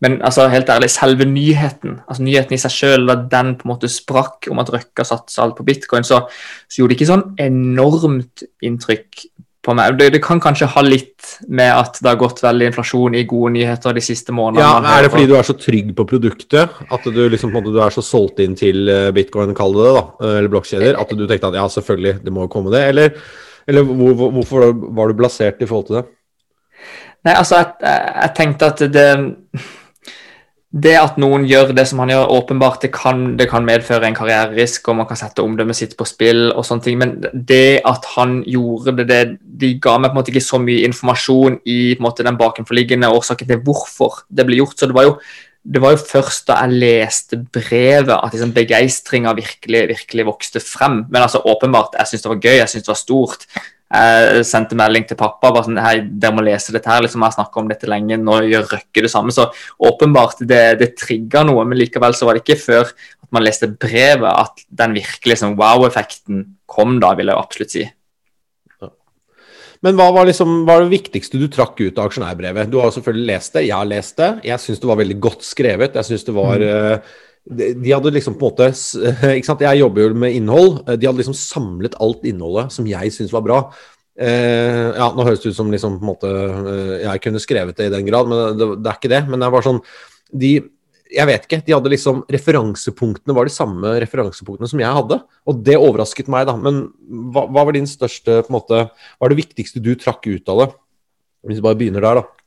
men 0.01 0.23
altså 0.23 0.49
helt 0.49 0.69
ærlig, 0.71 0.91
selve 0.91 1.25
nyheten 1.25 2.01
altså 2.09 2.23
nyheten 2.23 2.55
i 2.55 2.61
seg 2.61 2.71
selv, 2.71 3.09
da 3.09 3.15
den 3.15 3.57
på 3.59 3.67
en 3.67 3.73
måte 3.73 3.89
sprakk 3.91 4.47
om 4.51 4.61
at 4.63 4.71
Røkka 4.71 5.05
satsa 5.05 5.43
alt 5.43 5.57
på 5.57 5.67
bitcoin, 5.67 6.05
så, 6.05 6.21
så 6.69 6.81
gjorde 6.81 6.95
det 6.95 7.01
ikke 7.01 7.11
sånn 7.11 7.25
enormt 7.43 8.45
inntrykk 8.63 9.27
på 9.63 9.75
meg. 9.79 9.97
Det, 9.99 10.09
det, 10.17 10.21
kan 10.25 10.41
kanskje 10.43 10.69
ha 10.75 10.83
litt 10.85 11.37
med 11.47 11.71
at 11.71 12.01
det 12.03 12.11
har 12.11 12.19
gått 12.21 12.43
veldig 12.43 12.71
inflasjon 12.71 13.17
i 13.19 13.25
gode 13.31 13.53
nyheter 13.57 13.95
de 13.95 14.03
siste 14.05 14.35
månedene. 14.35 14.65
Ja, 14.67 14.97
Er 14.97 15.07
det 15.07 15.13
fordi 15.15 15.29
du 15.31 15.37
er 15.39 15.47
så 15.47 15.57
trygg 15.59 15.93
på 15.99 16.07
produktet, 16.11 16.81
at 16.83 17.07
du, 17.07 17.21
liksom, 17.33 17.55
du 17.67 17.79
er 17.79 17.95
så 17.95 18.05
solgt 18.05 18.43
inn 18.43 18.57
til 18.59 18.91
eh, 18.91 19.11
bitcoin, 19.15 19.55
kall 19.59 19.77
det 19.79 19.87
det, 19.87 19.93
da, 19.99 20.05
eh, 20.23 20.39
eller 20.41 20.55
blokkjeder, 20.57 20.99
at 20.99 21.15
du 21.15 21.27
tenkte 21.27 21.53
at 21.53 21.61
ja, 21.61 21.69
selvfølgelig, 21.77 22.17
det 22.25 22.35
må 22.35 22.49
jo 22.49 22.53
komme 22.57 22.75
det? 22.75 22.83
Eller, 22.91 23.15
eller 23.71 23.87
hvor, 23.87 24.27
hvorfor 24.41 24.73
var 24.99 25.13
du 25.13 25.23
blasert 25.23 25.63
i 25.63 25.71
forhold 25.71 25.91
til 25.91 26.01
det? 26.01 26.05
Nei, 27.23 27.37
altså, 27.37 27.63
jeg, 27.63 28.03
jeg 28.19 28.35
tenkte 28.41 28.73
at 28.73 28.85
det 28.91 29.07
det 30.73 30.95
at 30.97 31.19
noen 31.21 31.45
gjør 31.45 31.75
det 31.77 31.85
som 31.89 32.01
han 32.01 32.15
gjør, 32.15 32.31
åpenbart 32.33 32.87
det 32.87 32.89
kan, 32.97 33.35
det 33.37 33.45
kan 33.51 33.67
medføre 33.69 34.09
en 34.09 34.17
karriererisk, 34.17 34.89
og 34.89 35.03
man 35.03 35.09
kan 35.11 35.19
sette 35.21 35.45
omdømmet 35.45 35.77
sitt 35.77 35.93
på 35.99 36.07
spill, 36.09 36.47
og 36.49 36.65
sånne 36.65 36.87
ting, 36.87 36.97
men 37.01 37.19
det 37.35 37.83
at 37.89 38.09
han 38.15 38.39
gjorde 38.49 38.95
det, 39.03 39.07
det 39.13 39.21
de 39.63 39.73
ga 39.83 39.97
meg 39.99 40.11
på 40.11 40.17
en 40.17 40.21
måte 40.21 40.35
ikke 40.35 40.45
så 40.45 40.61
mye 40.63 40.85
informasjon 40.89 41.63
i 41.71 41.81
måte, 42.03 42.27
den 42.27 42.39
bakenforliggende 42.41 43.11
årsaken 43.15 43.49
til 43.49 43.65
hvorfor 43.65 44.25
det 44.29 44.47
ble 44.49 44.61
gjort. 44.61 44.79
Så 44.79 44.91
det 44.91 44.99
var 44.99 45.09
jo 45.09 45.17
det 45.63 45.79
var 45.79 45.93
jo 45.95 46.01
først 46.03 46.49
da 46.49 46.57
jeg 46.65 46.79
leste 46.83 47.39
brevet 47.55 48.17
at 48.17 48.33
liksom 48.35 48.55
begeistringa 48.57 49.35
virkelig, 49.39 49.85
virkelig 49.93 50.27
vokste 50.27 50.63
frem. 50.63 51.05
Men 51.09 51.23
altså 51.23 51.39
åpenbart, 51.47 51.95
jeg 51.99 52.11
syntes 52.11 52.25
det 52.25 52.33
var 52.33 52.43
gøy, 52.43 52.57
jeg 52.57 52.73
syntes 52.73 52.89
det 52.89 52.93
var 52.93 52.99
stort. 52.99 53.47
Jeg 53.93 54.45
sendte 54.49 54.79
melding 54.79 55.07
til 55.07 55.19
pappa 55.21 55.53
bare 55.53 55.69
sånn, 55.69 55.79
hei, 55.85 55.99
dere 56.03 56.35
må 56.35 56.43
lese 56.43 56.75
dette 56.75 56.91
her, 56.91 57.05
liksom, 57.05 57.23
jeg 57.23 57.39
har 57.39 57.63
om 57.63 57.71
dette 57.71 57.91
lenge, 57.91 58.19
nå 58.19 58.41
gjør 58.49 58.71
Røkke 58.73 59.05
det 59.05 59.13
samme. 59.13 59.35
Så 59.37 59.51
åpenbart, 59.87 60.43
det, 60.51 60.63
det 60.81 60.95
trigga 60.99 61.45
noe, 61.47 61.67
men 61.69 61.79
likevel 61.79 62.17
så 62.17 62.27
var 62.27 62.39
det 62.39 62.43
ikke 62.47 62.59
før 62.65 62.89
at 62.91 63.29
man 63.37 63.47
leste 63.47 63.71
brevet 63.71 64.31
at 64.33 64.65
den 64.83 64.97
virkelige 64.99 65.37
liksom, 65.37 65.59
wow-effekten 65.61 66.47
kom 66.67 66.99
da, 67.05 67.15
vil 67.19 67.31
jeg 67.31 67.39
absolutt 67.39 67.77
si. 67.77 67.87
Men 69.83 69.99
hva 69.99 70.09
var, 70.15 70.29
liksom, 70.29 70.63
hva 70.63 70.77
var 70.77 70.85
det 70.85 70.95
viktigste 70.95 71.41
du 71.41 71.49
trakk 71.51 71.81
ut 71.81 71.99
av 71.99 72.07
aksjonærbrevet? 72.07 72.71
Du 72.71 72.79
har 72.79 72.93
selvfølgelig 72.95 73.29
lest 73.33 73.57
det, 73.57 73.65
jeg 73.67 73.75
har 73.75 73.89
lest 73.91 74.17
det. 74.21 74.31
Jeg 74.47 74.63
syns 74.63 74.83
det 74.83 74.91
var 74.91 75.01
veldig 75.01 75.19
godt 75.25 75.47
skrevet. 75.47 75.99
Jeg 75.99 76.09
synes 76.09 76.27
det 76.29 76.35
var 76.37 76.63
mm. 76.63 77.09
de 77.83 77.91
hadde 77.91 78.13
liksom 78.15 78.37
på 78.39 78.47
en 78.47 78.53
måte 78.53 78.69
ikke 79.39 79.49
sant? 79.49 79.65
Jeg 79.67 79.83
jobber 79.83 80.05
jo 80.05 80.13
med 80.23 80.37
innhold. 80.39 80.71
De 80.87 81.09
hadde 81.09 81.19
liksom 81.19 81.39
samlet 81.39 81.99
alt 81.99 82.23
innholdet 82.31 82.75
som 82.75 82.87
jeg 82.87 83.11
syns 83.17 83.35
var 83.35 83.43
bra. 83.49 83.59
Eh, 84.13 84.93
ja, 84.95 85.09
Nå 85.17 85.27
høres 85.27 85.43
det 85.43 85.51
ut 85.51 85.59
som 85.59 85.73
liksom 85.73 85.99
på 85.99 86.05
en 86.05 86.13
måte 86.13 86.33
jeg 87.03 87.25
kunne 87.25 87.43
skrevet 87.43 87.79
det 87.79 87.89
i 87.89 87.95
den 87.97 88.07
grad, 88.07 88.31
men 88.31 88.59
det, 88.61 88.71
det 88.85 88.93
er 88.93 89.01
ikke 89.01 89.15
det. 89.17 89.23
Men 89.33 89.43
det 89.43 89.51
var 89.51 89.67
sånn 89.67 89.83
de, 90.33 90.55
jeg 91.13 91.29
vet 91.29 91.47
ikke. 91.47 91.61
De 91.67 91.75
hadde 91.77 91.93
liksom 91.93 92.23
Referansepunktene 92.33 93.37
var 93.37 93.49
de 93.49 93.55
samme 93.55 93.95
referansepunktene 94.03 94.71
som 94.71 94.83
jeg 94.83 94.99
hadde. 94.99 95.19
Og 95.49 95.65
det 95.67 95.79
overrasket 95.79 96.31
meg, 96.33 96.47
da. 96.49 96.57
Men 96.59 96.85
hva, 97.33 97.47
hva 97.47 97.67
var 97.69 97.77
din 97.77 97.89
største 97.89 98.43
på 98.43 98.53
en 98.53 98.59
måte, 98.59 98.85
Hva 99.19 99.29
er 99.29 99.35
det 99.35 99.43
viktigste 99.43 99.83
du 99.85 99.93
trakk 99.99 100.27
ut 100.31 100.49
av 100.53 100.63
det? 100.63 100.71
Hvis 101.49 101.59
vi 101.61 101.67
bare 101.67 101.79
begynner 101.79 102.05
der, 102.05 102.23
da. 102.23 102.43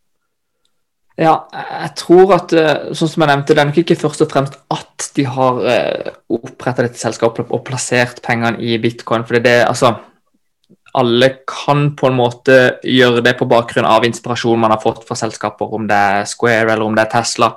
Ja, 1.16 1.36
jeg 1.54 1.92
tror 1.96 2.34
at 2.36 2.52
eh, 2.60 2.90
sånn 2.92 3.08
som 3.08 3.24
jeg 3.24 3.32
nevnte, 3.32 3.56
det 3.56 3.62
er 3.64 3.70
nok 3.70 3.78
ikke 3.80 3.96
først 4.02 4.26
og 4.26 4.34
fremst 4.34 4.58
at 4.76 5.06
de 5.16 5.24
har 5.32 5.62
eh, 5.72 6.10
oppretta 6.36 6.84
dette 6.84 7.00
selskapet 7.00 7.54
og 7.56 7.64
plassert 7.68 8.20
pengene 8.26 8.60
i 8.60 8.76
bitcoin. 8.84 9.24
For 9.24 9.40
det, 9.40 9.54
er 9.62 9.70
altså, 9.70 9.94
alle 10.96 11.30
kan 11.48 11.90
på 11.96 12.10
en 12.10 12.20
måte 12.20 12.58
gjøre 12.84 13.24
det 13.24 13.38
på 13.40 13.48
bakgrunn 13.48 13.88
av 13.88 14.04
inspirasjon 14.08 14.60
man 14.60 14.76
har 14.76 14.84
fått 14.84 15.06
fra 15.08 15.16
selskaper, 15.20 15.72
om 15.76 15.88
det 15.88 16.02
er 16.12 16.28
Square 16.28 16.74
eller 16.74 16.84
om 16.84 16.96
det 16.96 17.06
er 17.06 17.14
Tesla. 17.16 17.54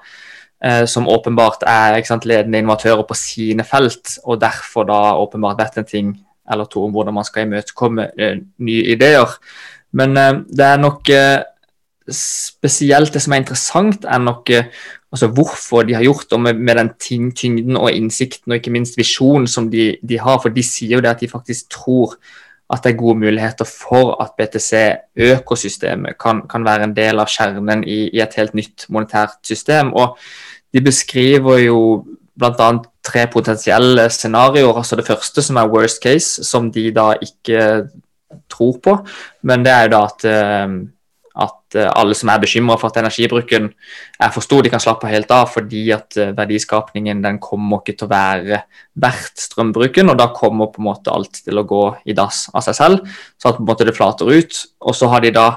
Eh, 0.64 0.84
som 0.90 1.06
åpenbart 1.06 1.62
er 1.70 2.00
sant, 2.02 2.24
ledende 2.26 2.58
innovatører 2.58 3.04
på 3.06 3.14
sine 3.14 3.62
felt, 3.62 4.16
og 4.26 4.40
derfor 4.42 4.88
da 4.88 5.14
åpenbart 5.14 5.60
vet 5.60 5.78
en 5.78 5.86
ting 5.86 6.08
eller 6.50 6.66
to 6.66 6.82
om 6.82 6.94
hvordan 6.96 7.14
man 7.14 7.26
skal 7.26 7.44
imøtekomme 7.46 8.08
eh, 8.18 8.40
nye 8.66 8.88
ideer. 8.90 9.36
Men 9.94 10.16
eh, 10.16 10.40
det 10.50 10.66
er 10.66 10.82
nok 10.82 11.12
spesielt 12.08 13.12
det 13.12 13.20
som 13.22 13.34
er 13.36 13.42
interessant, 13.42 14.04
er 14.08 14.18
nok 14.18 14.50
altså 14.50 15.28
hvorfor 15.28 15.82
de 15.84 15.94
har 15.94 16.02
gjort 16.02 16.30
det, 16.30 16.40
med, 16.40 16.74
den 16.74 16.90
tyngden 17.36 17.76
og 17.76 17.92
innsikten 17.92 18.52
og 18.52 18.56
ikke 18.56 18.72
minst 18.72 18.96
visjonen 18.96 19.46
som 19.46 19.68
de, 19.70 19.98
de, 20.02 20.18
har. 20.18 20.40
For 20.40 20.48
de 20.48 20.64
sier 20.64 20.96
jo 20.96 21.02
det 21.04 21.10
at 21.12 21.20
de 21.20 21.28
faktisk 21.28 21.68
tror 21.70 22.16
at 22.68 22.84
det 22.84 22.92
er 22.92 23.00
gode 23.00 23.18
muligheter 23.22 23.64
for 23.64 24.16
at 24.22 24.34
BTC-økosystemet 24.36 26.18
kan, 26.20 26.42
kan, 26.50 26.64
være 26.64 26.84
en 26.84 26.96
del 26.96 27.20
av 27.20 27.30
kjernen 27.32 27.84
i, 27.84 28.10
i 28.12 28.20
et 28.20 28.36
helt 28.36 28.54
nytt 28.58 28.84
monetært 28.92 29.38
system. 29.46 29.94
Og 29.96 30.18
de 30.74 30.82
beskriver 30.84 31.62
jo 31.64 31.78
bl.a. 32.38 32.68
tre 33.04 33.24
potensielle 33.32 34.04
scenarioer. 34.12 34.76
altså 34.76 34.96
Det 34.96 35.06
første 35.06 35.42
som 35.42 35.56
er 35.56 35.72
worst 35.72 36.02
case, 36.02 36.44
som 36.44 36.68
de 36.72 36.90
da 36.92 37.14
ikke 37.22 37.88
tror 38.50 38.78
på. 38.84 38.98
Men 39.42 39.64
det 39.64 39.72
er 39.72 39.88
jo 39.88 39.94
da 39.96 40.04
at, 40.04 40.28
eh, 40.28 40.76
at 41.36 41.76
eh, 41.76 41.90
alle 41.90 42.16
som 42.16 42.30
er 42.32 42.40
bekymra 42.42 42.78
for 42.80 42.88
at 42.88 42.98
energibruken 43.02 43.68
er 43.68 44.32
for 44.34 44.44
stor, 44.44 44.64
de 44.64 44.72
kan 44.72 44.82
slappe 44.82 45.10
helt 45.10 45.30
av 45.34 45.52
fordi 45.52 45.84
at 45.94 46.16
eh, 46.18 46.34
verdiskapningen 46.36 47.22
den 47.24 47.38
kommer 47.42 47.82
ikke 47.82 47.98
til 47.98 48.08
å 48.08 48.12
være 48.14 48.62
verdt 48.98 49.46
strømbruken. 49.48 50.10
Og 50.12 50.18
da 50.18 50.30
kommer 50.34 50.72
på 50.72 50.82
en 50.82 50.90
måte 50.90 51.14
alt 51.14 51.42
til 51.44 51.60
å 51.60 51.66
gå 51.68 51.84
i 52.08 52.16
dass 52.16 52.46
av 52.54 52.66
seg 52.66 52.80
selv, 52.80 53.16
så 53.38 53.52
at 53.52 53.60
på 53.60 53.66
en 53.66 53.70
måte 53.70 53.88
det 53.88 53.96
flater 53.96 54.30
ut. 54.30 54.62
Og 54.86 54.96
så 54.96 55.10
har 55.12 55.24
de 55.24 55.34
da 55.36 55.48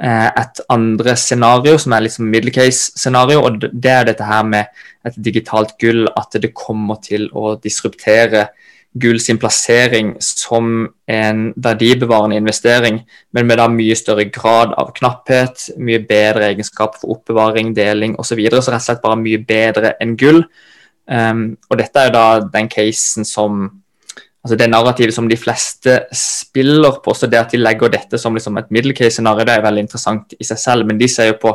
Eh, 0.00 0.28
et 0.40 0.60
andre 0.72 1.12
scenario, 1.12 1.76
som 1.78 1.92
er 1.92 2.06
liksom 2.06 2.30
middle 2.32 2.50
case-scenario. 2.50 3.42
og 3.44 3.60
Det 3.60 3.90
er 3.90 4.04
dette 4.08 4.24
her 4.24 4.42
med 4.42 4.66
et 5.04 5.14
digitalt 5.16 5.76
gull, 5.78 6.08
at 6.16 6.32
det 6.40 6.54
kommer 6.54 6.96
til 7.04 7.28
å 7.36 7.60
disruptere 7.60 8.48
gull 8.92 9.20
sin 9.22 9.38
plassering 9.38 10.16
som 10.18 10.88
en 11.06 11.42
verdibevarende 11.56 12.36
investering, 12.40 13.00
men 13.32 13.46
med 13.46 13.60
da 13.60 13.68
mye 13.70 13.94
større 13.98 14.26
grad 14.34 14.74
av 14.80 14.90
knapphet, 14.96 15.68
mye 15.78 16.00
bedre 16.08 16.48
egenskap 16.50 16.98
for 16.98 17.14
oppbevaring, 17.14 17.74
deling 17.76 18.16
osv. 18.18 18.32
Så, 18.32 18.40
videre, 18.40 18.62
så 18.62 18.74
rett 18.74 18.82
og 18.82 18.88
slett 18.88 19.04
bare 19.04 19.20
mye 19.20 19.42
bedre 19.46 19.94
enn 20.02 20.16
gull. 20.18 20.42
Um, 21.10 21.44
og 21.70 21.78
dette 21.78 22.02
er 22.02 22.10
jo 22.10 22.16
da 22.16 22.26
den 22.50 22.70
casen 22.70 23.26
som 23.26 23.62
altså 24.40 24.56
det 24.56 24.70
narrativet 24.70 25.14
som 25.14 25.28
de 25.28 25.36
fleste 25.36 25.98
spiller 26.16 26.98
på. 27.04 27.14
så 27.14 27.26
Det 27.26 27.38
at 27.38 27.52
de 27.52 27.60
legger 27.60 27.92
dette 27.92 28.18
som 28.18 28.34
liksom 28.34 28.58
et 28.58 28.70
middle 28.70 28.94
case-scenario, 28.94 29.44
det 29.44 29.54
er 29.54 29.66
veldig 29.66 29.84
interessant 29.84 30.34
i 30.38 30.44
seg 30.44 30.58
selv. 30.58 30.86
Men 30.86 30.98
de 30.98 31.08
ser 31.08 31.32
jo 31.32 31.38
på 31.42 31.54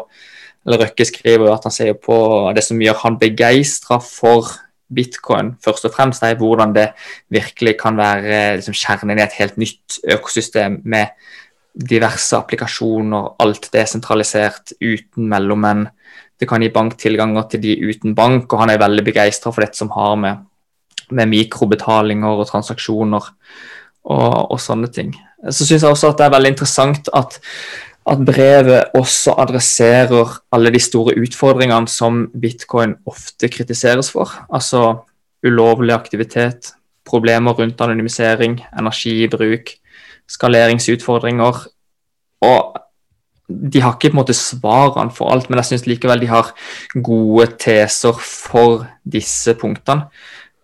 eller 0.65 0.81
Røkke 0.81 1.05
skriver 1.05 1.51
at 1.53 1.65
han 1.67 1.73
ser 1.73 1.93
på 2.01 2.15
det 2.57 2.63
som 2.65 2.79
gjør 2.81 2.97
han 3.03 3.19
begeistra 3.21 3.99
for 4.01 4.47
bitcoin, 4.93 5.53
først 5.63 5.87
og 5.87 5.93
fremst, 5.95 6.23
er 6.23 6.37
hvordan 6.39 6.73
det 6.75 6.89
virkelig 7.33 7.75
kan 7.81 7.97
være 7.97 8.57
liksom, 8.59 8.77
kjernen 8.77 9.19
i 9.19 9.25
et 9.25 9.37
helt 9.39 9.57
nytt 9.61 9.99
økosystem 10.15 10.81
med 10.85 11.13
diverse 11.75 12.37
applikasjoner, 12.37 13.35
alt 13.43 13.69
desentralisert, 13.73 14.75
uten 14.79 15.27
mellommenn. 15.31 15.87
Det 16.39 16.47
kan 16.47 16.63
gi 16.63 16.71
banktilganger 16.71 17.47
til 17.51 17.63
de 17.63 17.77
uten 17.89 18.15
bank, 18.15 18.51
og 18.53 18.63
han 18.63 18.71
er 18.71 18.79
veldig 18.79 19.03
begeistra 19.07 19.51
for 19.51 19.65
dette 19.65 19.79
som 19.79 19.91
har 19.95 20.19
med 20.19 20.43
med 21.13 21.29
mikrobetalinger 21.29 22.41
og 22.41 22.47
transaksjoner 22.49 23.29
og, 24.05 24.51
og 24.51 24.59
sånne 24.61 24.89
ting. 24.93 25.13
Så 25.49 25.67
syns 25.67 25.83
jeg 25.83 25.91
også 25.91 26.11
at 26.11 26.21
det 26.21 26.27
er 26.27 26.35
veldig 26.35 26.53
interessant 26.55 27.09
at, 27.13 27.37
at, 28.05 28.21
brevet 28.25 28.91
også 28.93 29.33
adresserer 29.41 30.37
alle 30.53 30.71
de 30.73 30.79
store 30.79 31.15
utfordringene 31.21 31.89
som 31.89 32.25
bitcoin 32.41 32.95
ofte 33.09 33.49
kritiseres 33.49 34.11
for. 34.13 34.31
Altså 34.53 35.01
ulovlig 35.45 35.93
aktivitet, 35.93 36.73
problemer 37.05 37.53
rundt 37.53 37.81
anonymisering, 37.81 38.59
energibruk, 38.79 39.73
skaleringsutfordringer. 40.29 41.65
Og 42.41 42.77
de 43.49 43.81
har 43.81 43.93
ikke 43.93 44.09
på 44.09 44.15
en 44.15 44.21
måte 44.21 44.37
svarene 44.37 45.13
for 45.13 45.29
alt, 45.33 45.49
men 45.49 45.61
jeg 45.61 45.69
syns 45.69 45.85
likevel 45.89 46.23
de 46.23 46.29
har 46.31 46.53
gode 47.05 47.47
teser 47.61 48.17
for 48.21 48.87
disse 49.05 49.53
punktene. 49.59 50.09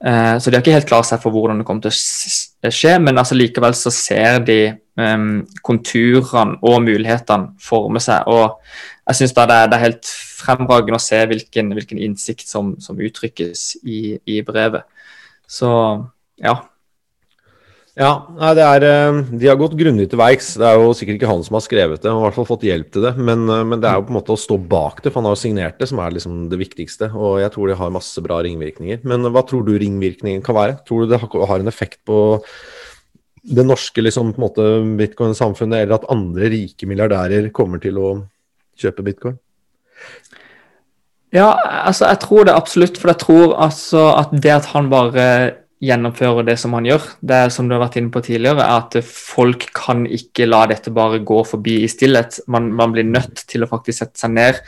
Eh, 0.05 0.37
så 0.39 0.49
de 0.49 0.57
har 0.57 0.63
ikke 0.63 0.73
helt 0.73 0.89
klart 0.89 1.05
seg 1.05 1.21
for 1.21 1.33
hvordan 1.33 1.61
det 1.61 1.65
kommer 1.67 1.85
til 1.85 1.93
å 1.93 2.71
skje, 2.73 2.95
men 3.03 3.21
altså 3.21 3.37
likevel 3.37 3.75
så 3.77 3.91
ser 3.93 4.39
de 4.47 4.57
um, 4.97 5.43
konturene 5.65 6.57
og 6.65 6.79
mulighetene 6.87 7.53
forme 7.61 8.01
seg. 8.01 8.25
og 8.25 8.57
Jeg 9.05 9.19
syns 9.19 9.35
det, 9.37 9.45
det, 9.51 9.77
er 9.77 9.85
helt 9.85 10.11
fremragende 10.41 10.97
å 10.97 11.03
se 11.03 11.21
hvilken, 11.29 11.73
hvilken 11.77 12.01
innsikt 12.01 12.49
som, 12.49 12.73
som 12.81 12.97
uttrykkes 12.97 13.67
i, 13.83 14.01
i, 14.25 14.41
brevet. 14.47 14.89
Så 15.45 15.69
ja. 16.41 16.57
Ja, 18.01 18.11
nei, 18.33 18.55
er, 18.57 18.83
eh, 18.87 19.17
De 19.37 19.47
har 19.47 19.59
gått 19.59 19.75
grundig 19.77 20.07
til 20.09 20.17
verks. 20.17 20.55
Det 20.57 20.65
er 20.65 20.79
jo 20.79 20.93
sikkert 20.97 21.19
ikke 21.19 21.29
han 21.29 21.43
som 21.45 21.57
har 21.59 21.61
skrevet 21.61 22.01
det, 22.01 22.09
han 22.09 22.17
har 22.17 22.23
i 22.23 22.27
hvert 22.29 22.39
fall 22.39 22.49
fått 22.49 22.65
hjelp 22.65 22.89
til 22.95 23.05
det. 23.05 23.11
Men, 23.17 23.45
eh, 23.45 23.63
men, 23.63 23.79
det 23.79 23.89
er 23.89 23.99
jo 23.99 24.07
på 24.07 24.13
en 24.15 24.17
måte 24.17 24.33
å 24.33 24.41
stå 24.41 24.57
bak 24.57 25.03
det, 25.03 25.11
for 25.11 25.21
han 25.21 25.29
har 25.29 25.35
jo 25.35 25.43
signert 25.43 25.77
det, 25.77 25.87
som 25.91 26.01
er 26.01 26.15
liksom 26.15 26.49
det 26.49 26.57
viktigste. 26.57 27.11
Og 27.13 27.41
jeg 27.43 27.53
tror 27.53 27.67
det 27.69 27.77
har 27.77 27.93
masse 27.93 28.17
bra 28.25 28.41
ringvirkninger. 28.41 29.03
Men 29.05 29.21
hva 29.29 29.45
tror 29.45 29.65
du 29.67 29.77
ringvirkningen 29.77 30.41
kan 30.41 30.57
være? 30.57 30.79
Tror 30.87 31.05
du 31.05 31.13
det 31.13 31.21
har 31.21 31.59
en 31.59 31.69
effekt 31.69 32.01
på 32.03 32.41
det 33.43 33.65
norske 33.65 34.01
liksom, 34.01 34.33
på 34.33 34.41
en 34.41 34.47
måte 34.49 34.97
bitcoin-samfunnet, 34.97 35.85
eller 35.85 35.99
at 35.99 36.09
andre 36.09 36.49
rike 36.49 36.89
milliardærer 36.89 37.51
kommer 37.53 37.81
til 37.81 38.01
å 38.01 38.09
kjøpe 38.81 39.05
bitcoin? 39.05 39.37
Ja, 41.31 41.53
altså 41.85 42.09
jeg 42.09 42.19
tror 42.25 42.45
det 42.45 42.57
absolutt. 42.57 42.97
For 42.97 43.13
jeg 43.13 43.21
tror 43.21 43.55
altså 43.61 44.09
at 44.17 44.33
det 44.41 44.57
at 44.57 44.73
han 44.73 44.89
bare 44.89 45.60
gjennomføre 45.81 46.45
det 46.45 46.57
som 46.61 46.75
han 46.77 46.85
gjør. 46.85 47.05
Det 47.25 47.37
er 47.45 47.53
som 47.53 47.67
du 47.67 47.75
har 47.75 47.81
vært 47.83 47.97
inne 47.99 48.13
på 48.13 48.21
tidligere, 48.25 48.61
er 48.61 48.83
at 48.83 48.97
folk 49.05 49.67
kan 49.77 50.05
ikke 50.05 50.47
la 50.49 50.63
dette 50.69 50.93
bare 50.93 51.23
gå 51.25 51.41
forbi 51.47 51.79
i 51.85 51.89
stillhet. 51.91 52.39
Man, 52.51 52.69
man 52.77 52.93
blir 52.93 53.07
nødt 53.07 53.45
til 53.49 53.65
å 53.65 53.69
faktisk 53.69 54.03
sette 54.03 54.21
seg 54.21 54.35
ned, 54.35 54.61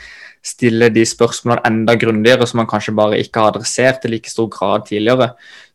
stille 0.44 0.90
de 0.92 1.06
spørsmålene 1.08 1.64
enda 1.70 1.94
grundigere 1.96 2.44
som 2.48 2.60
man 2.60 2.68
kanskje 2.68 2.96
bare 2.98 3.20
ikke 3.22 3.40
har 3.40 3.54
adressert 3.54 4.04
i 4.04 4.10
like 4.12 4.28
stor 4.28 4.50
grad 4.52 4.84
tidligere. 4.90 5.30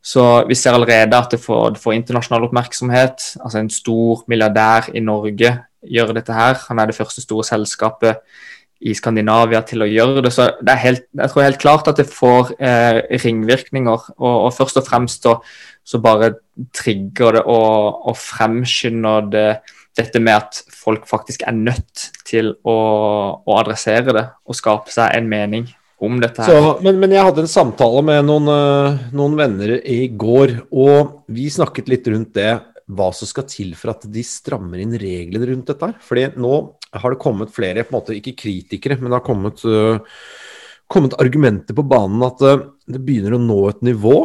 Så 0.06 0.26
vi 0.50 0.58
ser 0.60 0.78
allerede 0.78 1.18
at 1.18 1.34
det 1.34 1.42
får, 1.42 1.74
det 1.76 1.82
får 1.82 1.96
internasjonal 1.98 2.46
oppmerksomhet. 2.50 3.32
Altså 3.40 3.64
en 3.64 3.74
stor 3.74 4.24
milliardær 4.30 4.92
i 4.94 5.02
Norge 5.02 5.56
gjør 5.88 6.14
dette 6.20 6.36
her. 6.36 6.60
Han 6.68 6.84
er 6.84 6.92
det 6.92 7.00
første 7.00 7.24
store 7.24 7.48
selskapet 7.48 8.20
i 8.80 8.94
Skandinavia 8.96 9.62
til 9.68 9.84
å 9.84 9.90
gjøre 9.90 10.24
det. 10.24 10.32
Så 10.34 10.48
det 10.64 10.74
er 10.74 10.84
helt, 10.84 11.04
jeg 11.20 11.32
tror 11.32 11.46
helt 11.46 11.62
klart 11.62 11.90
at 11.92 12.00
det 12.00 12.08
får 12.08 12.54
eh, 12.58 13.02
ringvirkninger. 13.24 14.06
Og, 14.18 14.36
og, 14.46 14.54
først 14.56 14.80
og 14.80 14.88
fremst 14.88 15.28
så, 15.28 15.36
så 15.84 16.00
bare 16.04 16.34
trigger 16.76 17.40
det 17.40 17.44
og, 17.44 18.08
og 18.10 18.18
fremskynder 18.20 19.30
det 19.34 19.50
dette 20.00 20.22
med 20.24 20.38
at 20.38 20.62
folk 20.72 21.08
faktisk 21.10 21.44
er 21.48 21.58
nødt 21.58 22.08
til 22.28 22.54
å, 22.64 22.78
å, 23.44 23.58
adressere 23.60 24.16
det 24.16 24.26
og 24.48 24.58
skape 24.58 24.94
seg 24.94 25.18
en 25.18 25.28
mening 25.32 25.68
om 26.00 26.20
dette 26.22 26.46
her. 26.46 26.56
Så, 26.56 26.76
men, 26.86 27.00
men, 27.02 27.12
jeg 27.12 27.26
hadde 27.28 27.44
en 27.44 27.52
samtale 27.52 28.04
med 28.08 28.24
noen, 28.30 28.48
uh, 28.48 29.08
noen, 29.12 29.36
venner 29.40 29.76
i 29.82 30.06
går, 30.08 30.56
og 30.72 31.26
vi 31.36 31.50
snakket 31.52 31.92
litt 31.92 32.08
rundt 32.08 32.32
det. 32.38 32.54
Hva 32.90 33.10
som 33.14 33.30
skal 33.30 33.46
til 33.50 33.76
for 33.78 33.94
at 33.94 34.06
de 34.10 34.24
strammer 34.26 34.82
inn 34.82 34.96
reglene 34.98 35.52
rundt 35.52 35.70
dette. 35.70 35.86
her. 35.86 36.00
Fordi 36.02 36.26
nå 36.42 36.54
har 36.94 37.14
det 37.14 37.22
kommet 37.22 37.54
flere, 37.54 37.84
på 37.86 37.94
en 37.94 38.00
måte 38.00 38.18
ikke 38.18 38.38
kritikere, 38.40 38.98
men 38.98 39.12
det 39.12 39.20
har 39.20 39.28
kommet, 39.28 39.62
uh, 39.66 40.02
kommet 40.90 41.14
argumenter 41.22 41.78
på 41.78 41.86
banen 41.86 42.26
at 42.26 42.42
uh, 42.42 42.66
det 42.90 43.04
begynner 43.06 43.38
å 43.38 43.44
nå 43.44 43.60
et 43.70 43.86
nivå 43.86 44.18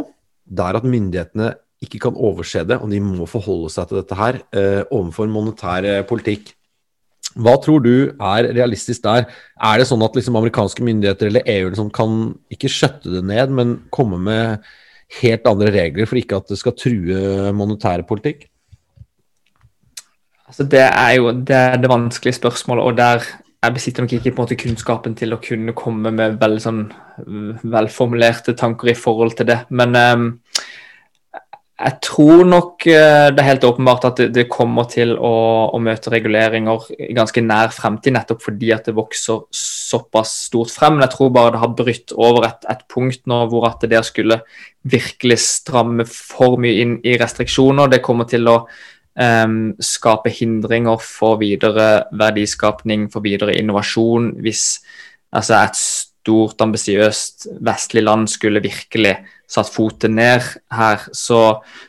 der 0.45 0.81
at 0.81 0.89
myndighetene 0.89 1.53
ikke 1.85 2.01
kan 2.07 2.17
overse 2.17 2.65
det, 2.65 2.81
og 2.81 2.89
de 2.89 3.01
må 3.05 3.29
forholde 3.29 3.69
seg 3.73 3.91
til 3.91 3.99
dette 3.99 4.17
her 4.17 4.39
overfor 4.89 5.29
monetær 5.29 5.85
politikk. 6.09 6.55
Hva 7.35 7.57
tror 7.59 7.83
du 7.83 8.15
er 8.15 8.49
realistisk 8.55 9.03
der? 9.03 9.27
Er 9.59 9.81
det 9.81 9.89
sånn 9.89 10.03
at 10.07 10.15
liksom 10.15 10.37
amerikanske 10.39 10.85
myndigheter 10.87 11.31
eller 11.31 11.47
EU 11.51 11.71
liksom 11.73 11.91
kan 11.95 12.35
ikke 12.53 12.71
skjøtte 12.71 13.11
det 13.17 13.25
ned, 13.27 13.55
men 13.55 13.77
komme 13.95 14.21
med 14.23 14.69
helt 15.21 15.47
andre 15.51 15.73
regler 15.75 16.09
for 16.09 16.21
ikke 16.21 16.39
at 16.39 16.53
det 16.53 16.61
skal 16.61 16.77
true 16.79 17.53
monetære 17.57 18.07
politikk? 18.07 18.47
Altså 20.55 20.69
det 20.71 20.85
er 20.87 21.13
jo 21.17 21.31
det, 21.35 21.57
er 21.57 21.81
det 21.83 21.89
vanskelige 21.91 22.37
spørsmålet, 22.37 22.85
og 22.85 22.97
der 22.97 23.25
jeg 23.65 23.75
besitter 23.75 24.05
nok 24.05 24.13
ikke 24.13 24.31
på 24.31 24.43
en 24.43 24.45
måte 24.45 24.59
kunnskapen 24.61 25.17
til 25.19 25.35
å 25.35 25.41
kunne 25.43 25.73
komme 25.75 26.13
med 26.15 26.37
veldig 26.39 26.63
sånn 26.63 26.85
velformulerte 27.73 28.55
tanker 28.61 28.93
i 28.93 28.95
forhold 28.99 29.35
til 29.39 29.49
det. 29.49 29.57
Men 29.75 29.97
um, 29.99 30.29
jeg 31.75 31.99
tror 32.07 32.45
nok 32.47 32.87
uh, 32.87 33.33
det 33.35 33.43
er 33.43 33.49
helt 33.49 33.67
åpenbart 33.67 34.07
at 34.13 34.23
det, 34.37 34.47
kommer 34.53 34.87
til 34.93 35.17
å, 35.17 35.33
å, 35.75 35.83
møte 35.83 36.13
reguleringer 36.15 36.87
i 37.09 37.11
ganske 37.19 37.43
nær 37.43 37.75
fremtid, 37.75 38.15
nettopp 38.15 38.47
fordi 38.47 38.71
at 38.77 38.87
det 38.87 38.95
vokser 38.95 39.43
såpass 39.59 40.37
stort 40.53 40.71
frem. 40.71 40.99
Men 40.99 41.09
jeg 41.09 41.17
tror 41.17 41.35
bare 41.35 41.57
det 41.57 41.65
har 41.65 41.77
brutt 41.83 42.15
over 42.15 42.47
et, 42.53 42.71
et 42.71 42.87
punkt 42.95 43.27
nå 43.27 43.43
hvor 43.51 43.67
at 43.73 43.83
det 43.91 44.07
skulle 44.07 44.43
virkelig 44.87 45.41
stramme 45.41 46.07
for 46.07 46.61
mye 46.61 46.85
inn 46.85 46.99
i 47.03 47.17
restriksjoner, 47.19 47.91
det 47.91 48.05
kommer 48.05 48.29
til 48.29 48.53
å 48.53 48.61
um, 49.21 49.75
skape 49.83 50.33
hindringer 50.33 51.03
for 51.03 51.39
videre 51.43 52.05
verdiskapning, 52.13 53.09
for 53.13 53.25
videre 53.25 53.57
innovasjon. 53.59 54.35
Hvis 54.45 54.81
altså 55.35 55.59
et 55.61 55.79
stort, 55.79 56.61
ambisiøst 56.65 57.49
vestlig 57.65 58.05
land 58.05 58.29
skulle 58.33 58.63
virkelig 58.65 59.19
satt 59.51 59.69
foten 59.69 60.17
ned 60.17 60.41
her, 60.73 61.03
så, 61.13 61.41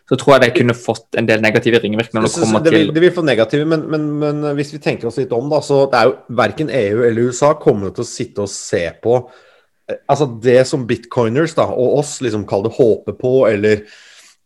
så, 0.10 0.18
tror 0.20 0.36
jeg 0.36 0.44
det 0.44 0.52
kunne 0.58 0.76
fått 0.76 1.18
en 1.18 1.30
del 1.30 1.42
negative 1.42 1.80
ringvirkninger. 1.80 2.28
Det, 2.28 2.64
det, 2.66 2.74
vil, 2.76 2.92
det 2.94 3.04
vil 3.06 3.14
få 3.16 3.24
negative, 3.26 3.66
men, 3.70 3.88
men, 3.92 4.10
men, 4.20 4.44
hvis 4.58 4.74
vi 4.76 4.82
tenker 4.84 5.08
oss 5.08 5.22
litt 5.22 5.34
om, 5.36 5.48
da, 5.52 5.62
så 5.64 5.86
det 5.92 6.02
er 6.02 6.10
jo 6.12 6.38
verken 6.42 6.70
EU 6.70 7.06
eller 7.08 7.32
USA 7.32 7.54
kommer 7.62 7.96
til 7.96 8.04
å 8.04 8.10
sitte 8.10 8.44
og 8.44 8.52
se 8.52 8.84
på 9.02 9.16
eh, 9.22 10.02
altså 10.12 10.28
det 10.44 10.60
som 10.68 10.84
bitcoiners 10.90 11.56
da, 11.58 11.70
og 11.72 12.02
oss 12.04 12.18
liksom 12.26 12.44
kaller 12.50 12.70
det 12.70 12.78
håpe 12.82 13.16
på 13.22 13.34
eller 13.48 13.88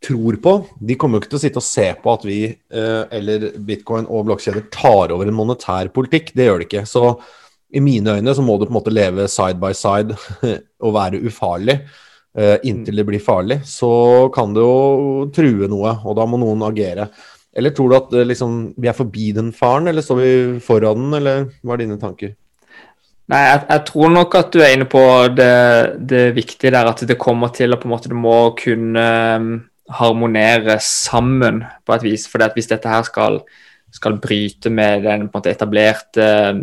tror 0.03 0.37
på. 0.43 0.53
De 0.79 0.95
kommer 0.95 1.17
jo 1.17 1.23
ikke 1.23 1.33
til 1.33 1.39
å 1.39 1.43
sitte 1.43 1.61
og 1.61 1.67
se 1.67 1.87
på 1.99 2.13
at 2.13 2.25
vi 2.27 2.39
eh, 2.47 3.03
eller 3.19 3.49
bitcoin 3.67 4.07
og 4.07 4.27
blokkjeder 4.29 4.69
tar 4.73 5.13
over 5.15 5.27
en 5.27 5.35
monetær 5.35 5.91
politikk. 5.95 6.31
Det 6.35 6.47
gjør 6.47 6.61
de 6.61 6.69
ikke. 6.69 6.85
Så 6.87 7.13
i 7.69 7.81
mine 7.83 8.17
øyne 8.17 8.35
så 8.35 8.45
må 8.45 8.57
du 8.57 8.65
på 8.65 8.73
en 8.73 8.79
måte 8.79 8.93
leve 8.93 9.27
side 9.29 9.59
by 9.61 9.73
side 9.77 10.15
og 10.85 10.95
være 10.95 11.21
ufarlig. 11.27 11.81
Uh, 12.39 12.61
inntil 12.63 12.99
det 12.99 13.03
blir 13.07 13.21
farlig, 13.25 13.55
så 13.65 14.29
kan 14.31 14.51
det 14.53 14.61
jo 14.61 15.23
true 15.33 15.65
noe, 15.67 15.95
og 16.05 16.13
da 16.15 16.27
må 16.29 16.37
noen 16.37 16.61
agere. 16.67 17.07
Eller 17.57 17.73
tror 17.75 17.89
du 17.89 17.95
at 17.97 18.13
uh, 18.13 18.21
liksom, 18.21 18.59
vi 18.77 18.87
er 18.87 18.95
forbi 18.95 19.31
den 19.35 19.49
faren, 19.51 19.89
eller 19.89 20.05
står 20.05 20.19
vi 20.21 20.29
foran 20.63 21.07
den, 21.07 21.15
eller 21.17 21.47
hva 21.65 21.73
er 21.73 21.81
dine 21.81 21.97
tanker? 21.99 22.35
Nei, 23.33 23.41
jeg, 23.47 23.63
jeg, 23.65 23.83
tror 23.89 24.13
nok 24.13 24.37
at 24.39 24.53
du 24.53 24.61
er 24.61 24.75
inne 24.77 24.87
på 24.89 25.01
det, 25.33 25.49
det, 26.13 26.21
viktige 26.37 26.71
der, 26.77 26.93
at 26.93 27.01
det 27.09 27.17
kommer 27.19 27.51
til 27.53 27.73
å 27.73 27.81
på 27.81 27.89
en 27.89 27.95
måte 27.97 28.13
du 28.13 28.15
må 28.17 28.37
kunne 28.57 29.09
harmonere 29.97 30.77
sammen 30.83 31.63
på 31.85 31.95
et 31.95 32.05
vis. 32.05 32.27
For 32.29 32.43
hvis 32.53 32.69
dette 32.69 32.91
her 32.91 33.07
skal 33.07 33.41
skal 33.91 34.17
bryte 34.21 34.69
med 34.73 35.03
den 35.05 35.27
måte, 35.33 35.51
etablerte 35.51 36.25
eh, 36.25 36.59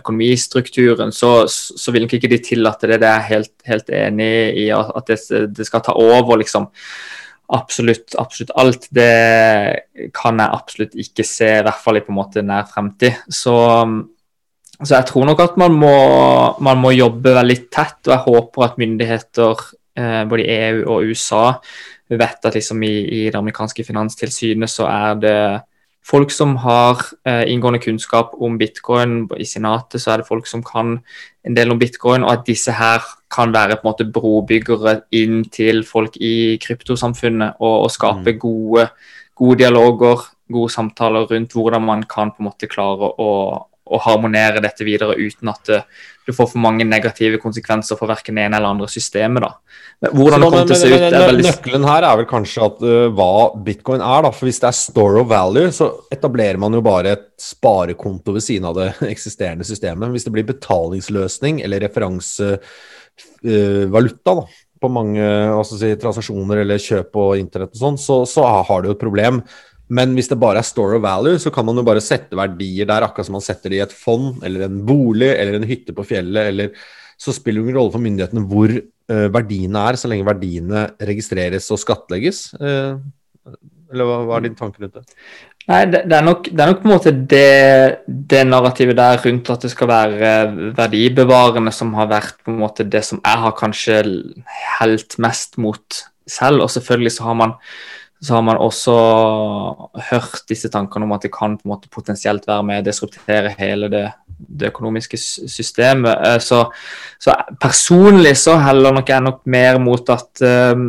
økonomistrukturen, 0.00 1.12
så, 1.14 1.46
så, 1.48 1.92
vil 1.94 2.06
nok 2.06 2.16
ikke 2.18 2.30
de 2.32 2.40
tillate 2.42 2.90
det. 2.90 3.00
Det 3.02 3.10
er 3.10 3.20
jeg 3.20 3.30
helt, 3.30 3.52
helt 3.68 3.92
enig 3.94 4.32
i. 4.64 4.68
At 4.74 5.10
det, 5.10 5.20
det, 5.54 5.66
skal 5.68 5.84
ta 5.84 5.94
over 6.00 6.40
liksom 6.40 6.66
absolutt, 7.54 8.16
absolutt 8.18 8.54
alt. 8.58 8.88
Det 8.94 10.10
kan 10.16 10.42
jeg 10.42 10.58
absolutt 10.58 10.98
ikke 11.06 11.26
se, 11.28 11.52
i 11.60 11.62
hvert 11.66 11.84
fall 11.84 12.00
i 12.00 12.04
på 12.04 12.14
en 12.14 12.18
måte 12.18 12.44
nær 12.46 12.66
fremtid. 12.70 13.22
Så, 13.28 13.54
så 14.80 14.90
jeg 14.96 15.08
tror 15.12 15.30
nok 15.30 15.46
at 15.46 15.58
man 15.60 15.78
må, 15.78 15.96
man 16.64 16.82
må, 16.82 16.94
jobbe 16.96 17.38
veldig 17.38 17.60
tett, 17.70 18.00
og 18.08 18.16
jeg 18.16 18.24
håper 18.26 18.66
at 18.66 18.78
myndigheter 18.82 19.66
eh, 20.00 20.22
både 20.30 20.50
EU 20.58 20.86
og 20.96 21.12
USA 21.12 21.46
vet 22.10 22.44
at 22.44 22.54
liksom 22.54 22.82
i, 22.82 22.94
i 23.08 23.20
det 23.30 23.38
amerikanske 23.38 23.84
finanstilsynet 23.84 24.70
så 24.70 24.88
er 24.90 25.22
det 25.22 25.38
folk 26.04 26.32
som 26.34 26.56
har 26.60 27.00
eh, 27.24 27.44
inngående 27.48 27.80
kunnskap 27.80 28.34
om 28.40 28.58
bitcoin. 28.60 29.24
I 29.40 29.46
senatet 29.48 30.02
så 30.02 30.12
er 30.12 30.20
det 30.20 30.28
folk 30.28 30.46
som 30.46 30.62
kan 30.64 30.98
en 31.44 31.56
del 31.56 31.72
om 31.72 31.80
bitcoin, 31.80 32.24
og 32.24 32.32
at 32.32 32.46
disse 32.46 32.72
her 32.76 33.04
kan 33.32 33.52
være 33.54 33.78
på 33.78 33.86
en 33.86 33.90
måte 33.90 34.08
brobyggere 34.12 34.98
inn 35.16 35.44
til 35.52 35.84
folk 35.88 36.16
i 36.20 36.58
kryptosamfunnet 36.62 37.56
og, 37.60 37.86
og 37.86 37.92
skape 37.92 38.34
mm. 38.34 38.40
gode, 38.40 38.88
gode, 39.34 39.58
dialoger, 39.64 40.28
gode 40.52 40.72
samtaler 40.72 41.24
rundt 41.30 41.56
hvordan 41.56 41.82
man 41.82 42.04
kan 42.08 42.34
på 42.34 42.44
en 42.44 42.50
måte 42.50 42.68
klare 42.70 43.10
å, 43.18 43.30
å 43.84 43.98
harmonere 44.00 44.62
dette 44.64 44.80
videre 44.86 45.12
uten 45.20 45.50
at 45.52 45.60
det, 45.68 45.82
du 46.24 46.32
får 46.32 46.46
for 46.54 46.60
mange 46.64 46.86
negative 46.88 47.36
konsekvenser 47.42 47.98
for 48.00 48.08
verken 48.08 48.38
det 48.38 48.44
ene 48.46 48.56
eller 48.56 48.72
andre 48.72 48.88
systemet. 48.88 49.44
da. 49.44 49.50
Hvordan 50.08 50.40
det 50.40 50.48
kommer 50.48 50.64
til 50.70 50.76
å 50.76 50.78
se 50.80 50.88
ut 50.88 51.00
er 51.00 51.26
veldig... 51.28 51.44
Nøkkelen 51.44 51.84
her 51.88 52.02
er 52.08 52.16
vel 52.20 52.28
kanskje 52.30 52.64
at 52.64 52.76
uh, 52.80 53.12
hva 53.12 53.34
bitcoin 53.66 54.00
er. 54.00 54.20
da, 54.24 54.30
for 54.32 54.44
Hvis 54.48 54.60
det 54.62 54.68
er 54.70 54.76
store 54.78 55.20
of 55.20 55.28
value, 55.28 55.68
så 55.76 55.84
etablerer 56.14 56.58
man 56.60 56.74
jo 56.76 56.82
bare 56.84 57.08
et 57.18 57.26
sparekonto 57.40 58.32
ved 58.36 58.44
siden 58.46 58.66
av 58.70 58.74
det 58.78 58.88
eksisterende 59.14 59.64
systemet. 59.68 60.12
Hvis 60.14 60.24
det 60.24 60.34
blir 60.36 60.46
betalingsløsning 60.48 61.54
eller 61.66 61.78
referansevaluta 61.84 64.32
uh, 64.40 64.44
på 64.84 64.92
mange 64.92 65.24
altså 65.24 65.78
si, 65.80 65.92
transaksjoner 66.00 66.64
eller 66.64 66.82
kjøp 66.82 67.12
på 67.14 67.28
internett 67.40 67.74
og 67.76 67.80
sånn, 67.80 68.00
så, 68.00 68.20
så 68.28 68.44
har 68.68 68.84
du 68.84 68.92
et 68.92 69.00
problem. 69.00 69.40
Men 69.92 70.14
hvis 70.16 70.30
det 70.30 70.40
bare 70.40 70.62
er 70.62 70.66
store 70.66 70.96
of 70.98 71.04
value, 71.04 71.38
så 71.40 71.52
kan 71.52 71.66
man 71.68 71.76
jo 71.76 71.84
bare 71.86 72.02
sette 72.04 72.36
verdier 72.38 72.88
der, 72.88 73.04
akkurat 73.04 73.28
som 73.28 73.36
man 73.36 73.44
setter 73.44 73.72
det 73.72 73.80
i 73.80 73.84
et 73.84 73.96
fond 73.96 74.44
eller 74.46 74.64
en 74.66 74.78
bolig 74.86 75.28
eller 75.34 75.58
en 75.58 75.68
hytte 75.68 75.92
på 75.96 76.06
fjellet. 76.08 76.52
eller 76.52 76.70
Så 77.20 77.34
spiller 77.36 77.60
det 77.60 77.68
ingen 77.68 77.80
rolle 77.80 77.92
for 77.92 78.04
myndighetene 78.04 78.46
hvor 78.48 78.72
uh, 78.72 79.28
verdiene 79.34 79.84
er, 79.90 80.00
så 80.00 80.08
lenge 80.10 80.26
verdiene 80.28 80.86
registreres 81.04 81.68
og 81.74 81.82
skattlegges. 81.82 82.46
Uh, 82.56 82.96
eller 83.92 84.08
hva, 84.08 84.22
hva, 84.26 84.38
er 84.38 84.46
din 84.48 84.56
tanke 84.58 84.82
rundt 84.82 84.96
det? 84.96 85.04
Nei, 85.68 85.82
det, 85.88 86.00
det, 86.10 86.16
er 86.16 86.24
nok, 86.26 86.48
det, 86.50 86.60
er 86.60 86.70
nok, 86.70 86.80
på 86.82 86.88
en 86.88 86.92
måte 86.92 87.12
det, 87.32 87.44
det, 88.32 88.40
narrativet 88.48 88.98
der 88.98 89.20
rundt 89.22 89.52
at 89.52 89.62
det 89.64 89.70
skal 89.72 89.88
være 89.88 90.32
verdibevarende 90.76 91.72
som 91.72 91.94
har 91.96 92.10
vært 92.10 92.40
på 92.44 92.52
en 92.52 92.58
måte 92.60 92.84
det 92.88 93.00
som 93.06 93.20
jeg 93.22 93.42
har 93.44 93.54
kanskje 93.56 94.00
helt 94.78 95.16
mest 95.24 95.56
mot 95.60 96.02
selv. 96.28 96.66
Og 96.66 96.72
selvfølgelig 96.72 97.14
så 97.16 97.30
har 97.30 97.38
man 97.40 97.54
så 98.24 98.38
har 98.38 98.44
man 98.46 98.60
også 98.62 98.94
hørt 100.08 100.44
disse 100.48 100.70
tankene 100.72 101.04
om 101.04 101.14
at 101.16 101.26
det 101.26 101.32
kan 101.34 101.58
på 101.58 101.66
en 101.66 101.74
måte 101.74 101.90
potensielt 101.92 102.46
være 102.48 102.64
med 102.66 102.82
å 102.82 102.86
disruptere 102.86 103.52
hele 103.58 103.90
det, 103.92 104.04
det 104.26 104.70
økonomiske 104.72 105.18
systemet. 105.20 106.14
Eh, 106.24 106.38
så, 106.42 106.64
så, 107.20 107.36
personlig 107.60 108.36
så 108.40 108.56
heller 108.62 108.96
nok 108.96 109.12
jeg 109.12 109.26
nok 109.26 109.42
mer 109.50 109.80
mot 109.82 110.14
at 110.14 110.44
uh, 110.44 110.86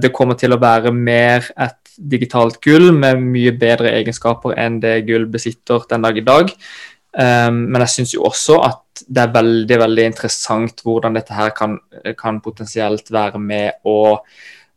det 0.00 0.12
kommer 0.16 0.38
til 0.40 0.54
å 0.54 0.60
være 0.60 0.92
mer 0.92 1.48
et 1.56 1.78
digitalt 1.98 2.60
gull 2.64 2.92
med 2.94 3.20
mye 3.22 3.52
bedre 3.58 3.90
egenskaper 3.98 4.54
enn 4.60 4.78
det 4.82 5.00
gull 5.08 5.26
besitter 5.30 5.88
den 5.90 6.04
dag 6.04 6.20
i 6.20 6.26
dag. 6.26 6.52
Um, 7.18 7.64
men 7.72 7.82
jeg 7.82 7.94
syns 7.94 8.12
jo 8.14 8.26
også 8.28 8.60
at 8.62 9.02
det 9.08 9.22
er 9.24 9.34
veldig 9.34 9.78
veldig 9.80 10.04
interessant 10.10 10.84
hvordan 10.84 11.16
dette 11.16 11.34
her 11.34 11.50
kan, 11.56 11.78
kan 12.18 12.40
potensielt 12.44 13.08
være 13.14 13.40
med 13.40 13.80
å 13.88 14.18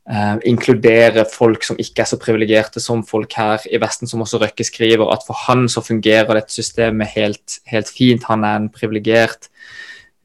Uh, 0.10 0.40
inkludere 0.50 1.28
folk 1.30 1.62
som 1.64 1.78
ikke 1.80 2.02
er 2.02 2.08
så 2.10 2.18
privilegerte 2.20 2.82
som 2.82 3.04
folk 3.06 3.36
her 3.38 3.62
i 3.70 3.78
Vesten, 3.80 4.10
som 4.10 4.24
også 4.26 4.40
Røkke 4.42 4.66
skriver, 4.66 5.06
at 5.14 5.22
for 5.28 5.38
han 5.46 5.68
så 5.70 5.84
fungerer 5.86 6.34
dette 6.34 6.56
systemet 6.56 7.14
helt, 7.14 7.60
helt 7.70 7.92
fint. 7.94 8.26
Han 8.32 8.44
er 8.48 8.58
en 8.58 8.72
privilegert 8.74 9.52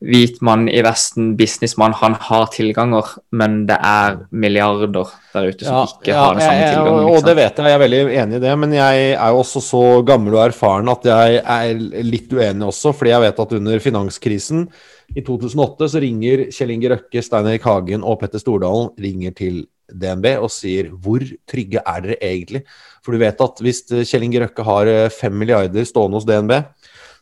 hvit 0.04 0.42
mann 0.44 0.66
i 0.68 0.80
Vesten, 0.84 1.30
businessmann. 1.36 1.94
Han 2.00 2.16
har 2.20 2.48
tilganger, 2.52 3.14
men 3.36 3.62
det 3.68 3.76
er 3.76 4.18
milliarder 4.30 5.12
der 5.32 5.52
ute 5.52 5.64
som 5.64 5.78
ja, 5.78 5.84
ikke 5.92 6.12
ja, 6.12 6.18
har 6.20 6.36
den 6.36 6.44
samme 6.44 6.66
tilgangen. 6.66 6.96
Og, 6.96 7.12
og 7.12 7.28
det 7.28 7.36
vet 7.38 7.60
jeg, 7.60 7.68
jeg 7.68 7.78
er 7.78 7.84
veldig 7.84 8.02
enig 8.24 8.40
i 8.40 8.42
det, 8.44 8.56
men 8.64 8.76
jeg 8.76 9.06
er 9.12 9.32
jo 9.32 9.44
også 9.44 9.64
så 9.64 9.84
gammel 10.08 10.36
og 10.36 10.44
erfaren 10.48 10.92
at 10.92 11.08
jeg 11.08 11.40
er 11.40 12.04
litt 12.04 12.32
uenig 12.32 12.68
også, 12.68 12.92
fordi 12.96 13.14
jeg 13.14 13.24
vet 13.24 13.42
at 13.46 13.56
under 13.60 13.88
finanskrisen 13.90 14.68
i 15.14 15.22
2008 15.22 15.88
så 15.92 16.02
ringer 16.02 16.46
Kjell 16.50 16.74
Inge 16.74 16.90
Røkke, 16.92 17.22
Stein 17.22 17.46
Erik 17.48 17.66
Hagen 17.66 18.04
og 18.04 18.18
Petter 18.20 18.42
Stordalen 18.42 18.90
ringer 19.00 19.34
til 19.38 19.64
DNB 19.86 20.32
og 20.42 20.50
sier 20.50 20.88
hvor 20.90 21.22
trygge 21.48 21.82
er 21.82 22.02
dere 22.02 22.16
egentlig? 22.24 22.64
For 23.04 23.14
du 23.14 23.22
vet 23.22 23.42
at 23.42 23.62
hvis 23.62 23.84
Kjell 23.86 24.26
Inge 24.26 24.42
Røkke 24.42 24.66
har 24.66 24.90
5 25.14 25.28
eh, 25.30 25.36
milliarder 25.44 25.86
stående 25.86 26.18
hos 26.18 26.26
DNB, 26.26 26.56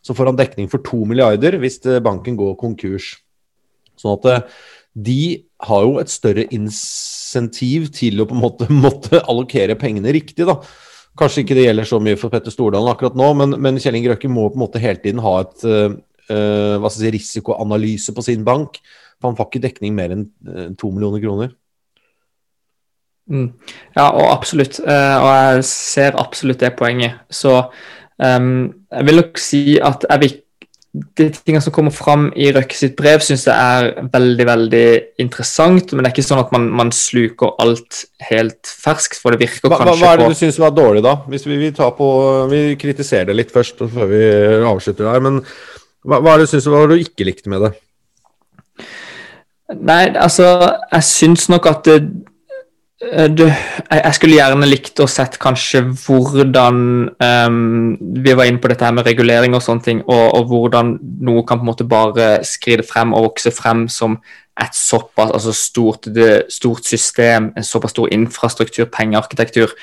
så 0.05 0.17
får 0.17 0.31
han 0.31 0.41
dekning 0.41 0.71
for 0.73 0.85
2 0.85 1.03
milliarder 1.11 1.59
hvis 1.61 1.79
eh, 1.85 2.01
banken 2.05 2.39
går 2.41 2.57
konkurs. 2.61 3.15
Sånn 4.01 4.17
at 4.17 4.31
eh, 4.31 4.57
de 4.95 5.21
har 5.69 5.85
jo 5.85 5.99
et 6.01 6.13
større 6.13 6.47
insentiv 6.55 7.91
til 7.95 8.23
å 8.23 8.29
på 8.31 8.37
en 8.37 8.43
måte 8.47 8.71
måtte 8.87 9.23
allokere 9.23 9.77
pengene 9.81 10.17
riktig, 10.17 10.49
da. 10.49 10.61
Kanskje 11.21 11.45
ikke 11.45 11.55
det 11.55 11.69
gjelder 11.69 11.87
så 11.87 12.01
mye 12.03 12.19
for 12.19 12.33
Petter 12.33 12.51
Stordalen 12.51 12.91
akkurat 12.91 13.15
nå, 13.15 13.29
men, 13.39 13.55
men 13.63 13.77
Kjell 13.79 14.01
Inge 14.01 14.15
Røkke 14.15 14.33
må 14.33 14.49
på 14.49 14.59
en 14.59 14.65
måte 14.65 14.83
hele 14.83 14.99
tiden 15.05 15.23
ha 15.23 15.37
et 15.45 15.63
uh, 16.31 16.89
si, 16.93 17.11
risikoanalyse 17.15 18.15
på 18.15 18.25
sin 18.25 18.45
bank. 18.47 18.81
For 19.19 19.31
han 19.31 19.39
får 19.39 19.51
ikke 19.51 19.67
dekning 19.67 19.97
mer 19.97 20.15
enn 20.15 20.29
uh, 20.49 20.71
to 20.79 20.93
millioner 20.93 21.23
kroner. 21.25 21.53
Mm. 23.31 23.51
Ja, 23.97 24.11
og 24.11 24.31
absolutt. 24.31 24.81
Uh, 24.85 25.17
og 25.19 25.29
jeg 25.33 25.67
ser 25.71 26.21
absolutt 26.21 26.61
det 26.61 26.75
poenget. 26.79 27.21
Så 27.33 27.57
um, 28.21 28.73
jeg 28.93 29.09
vil 29.09 29.23
nok 29.23 29.41
si 29.41 29.79
at 29.81 30.09
jeg 30.11 30.25
vil 30.25 30.41
de 30.95 31.27
tingene 31.35 31.63
som 31.63 31.75
kommer 31.75 31.91
fram 31.91 32.29
i 32.39 32.53
Røkke 32.55 32.77
sitt 32.79 32.93
brev, 32.95 33.19
syns 33.25 33.49
jeg 33.49 33.55
er 33.55 34.07
veldig 34.13 34.45
veldig 34.47 34.89
interessant. 35.25 35.91
Men 35.91 36.05
det 36.05 36.11
er 36.11 36.15
ikke 36.15 36.27
sånn 36.27 36.43
at 36.45 36.53
man, 36.55 36.69
man 36.83 36.93
sluker 36.95 37.57
alt 37.63 38.05
helt 38.29 38.71
ferskt, 38.71 39.19
for 39.19 39.35
det 39.35 39.43
virker 39.43 39.73
hva, 39.73 39.81
kanskje 39.81 39.97
på 39.97 40.05
Hva 40.05 40.13
er 40.13 40.23
det 40.23 40.29
du 40.31 40.39
syns 40.39 40.61
var 40.63 40.75
dårlig, 40.77 41.03
da? 41.07 41.17
Hvis 41.33 41.49
vi, 41.49 41.59
vi, 41.65 41.73
på, 41.75 42.11
vi 42.53 42.61
kritiserer 42.79 43.33
det 43.33 43.39
litt 43.41 43.55
først 43.55 43.83
før 43.83 44.13
vi 44.13 44.23
avslutter 44.71 45.11
der. 45.11 45.25
Men 45.25 45.41
hva, 46.05 46.21
hva 46.21 46.35
er 46.35 46.43
det 46.43 46.49
du 46.49 46.53
syns 46.53 46.69
du 46.69 46.97
ikke 46.99 47.27
likte 47.27 47.53
med 47.53 47.67
det? 47.67 47.73
Nei, 49.75 50.13
altså 50.13 50.47
Jeg 50.93 51.05
syns 51.09 51.49
nok 51.49 51.67
at 51.71 51.87
det 51.89 51.99
det, 53.13 53.39
du, 53.39 53.45
jeg 53.91 54.15
skulle 54.17 54.37
gjerne 54.39 54.69
likt 54.69 55.01
å 55.03 55.07
sett 55.11 55.37
kanskje 55.43 55.83
hvordan 56.05 56.79
um, 57.11 57.59
Vi 58.25 58.37
var 58.37 58.49
inne 58.49 58.63
på 58.63 58.71
dette 58.71 58.87
her 58.87 58.95
med 58.97 59.07
regulering 59.09 59.57
og 59.57 59.65
sånne 59.65 59.85
ting, 59.85 60.01
og, 60.07 60.25
og, 60.39 60.47
hvordan 60.51 60.95
noe 61.27 61.45
kan 61.47 61.61
på 61.61 61.67
en 61.67 61.71
måte 61.73 61.89
bare 61.89 62.29
skride 62.47 62.87
frem 62.87 63.15
og 63.17 63.29
vokse 63.29 63.53
frem 63.55 63.87
som 63.93 64.17
et 64.61 64.79
såpass 64.79 65.33
altså 65.35 65.53
stort, 65.57 66.07
det, 66.15 66.45
stort 66.55 66.87
system, 66.87 67.51
en 67.59 67.67
såpass 67.67 67.93
stor 67.97 68.13
infrastruktur, 68.15 68.87
pengearkitektur, 68.95 69.75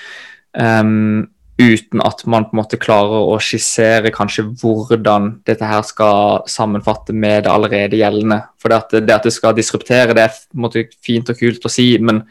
um, 0.56 1.28
uten 1.60 2.02
at 2.04 2.24
man 2.26 2.46
på 2.48 2.56
en 2.56 2.62
måte 2.62 2.80
klarer 2.82 3.28
å 3.32 3.36
skissere 3.42 4.14
kanskje 4.14 4.48
hvordan 4.62 5.28
dette 5.48 5.68
her 5.68 5.84
skal 5.86 6.46
sammenfatte 6.50 7.14
med 7.14 7.46
det 7.46 7.52
allerede 7.52 8.00
gjeldende. 8.00 8.40
For 8.62 8.72
det 8.72 8.80
at 8.80 8.96
det, 8.96 9.18
at 9.18 9.28
det 9.28 9.36
skal 9.36 9.58
disruptere, 9.58 10.16
det 10.18 10.26
er 10.26 10.34
på 10.34 10.58
en 10.58 10.66
måte 10.66 10.88
fint 11.04 11.30
og 11.30 11.38
kult 11.38 11.68
å 11.68 11.72
si, 11.72 11.92
men 12.00 12.24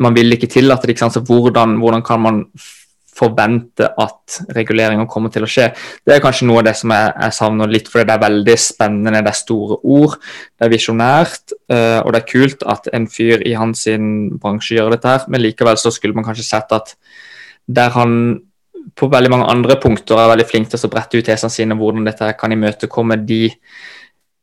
man 0.00 0.16
vil 0.16 0.36
ikke 0.36 0.50
tillate 0.50 0.90
det. 0.90 0.98
Så 1.00 1.22
hvordan, 1.24 1.78
hvordan, 1.80 2.04
kan 2.04 2.22
man 2.24 2.44
forvente 3.20 3.84
at 4.00 4.40
reguleringer 4.56 5.08
kommer 5.10 5.32
til 5.32 5.44
å 5.44 5.50
skje? 5.50 5.70
Det 6.06 6.16
er 6.16 6.22
kanskje 6.24 6.48
noe 6.48 6.62
av 6.62 6.70
det 6.70 6.76
som 6.80 6.92
jeg, 6.94 7.14
jeg 7.16 7.36
savner 7.36 7.72
litt, 7.72 7.88
for 7.92 8.04
det 8.04 8.16
er 8.16 8.24
veldig 8.26 8.58
spennende. 8.60 9.20
Det 9.20 9.32
er 9.32 9.40
store 9.40 9.80
ord, 9.84 10.16
det 10.56 10.66
er 10.66 10.74
visjonært, 10.74 11.56
uh, 11.72 12.00
og 12.02 12.12
det 12.12 12.22
er 12.22 12.30
kult 12.32 12.68
at 12.76 12.92
en 12.96 13.08
fyr 13.10 13.44
i 13.46 13.56
hans 13.60 13.86
bransje 14.40 14.78
gjør 14.78 14.96
dette 14.96 15.16
her, 15.16 15.26
men 15.28 15.44
likevel 15.44 15.80
så 15.80 15.92
skulle 15.94 16.16
man 16.16 16.28
kanskje 16.28 16.48
sett 16.48 16.76
at 16.76 16.96
der 17.70 17.94
han 17.94 18.14
på 18.96 19.08
veldig 19.12 19.30
mange 19.30 19.48
andre 19.52 19.76
punkter 19.80 20.18
er 20.18 20.30
veldig 20.32 20.46
flink 20.48 20.70
til 20.70 20.80
å 20.86 20.90
brette 20.92 21.18
ut 21.18 21.26
tesene 21.26 21.52
sine, 21.52 21.76
hvordan 21.78 22.06
dette 22.08 22.32
kan 22.40 22.52
imøtekomme 22.54 23.20
de 23.26 23.46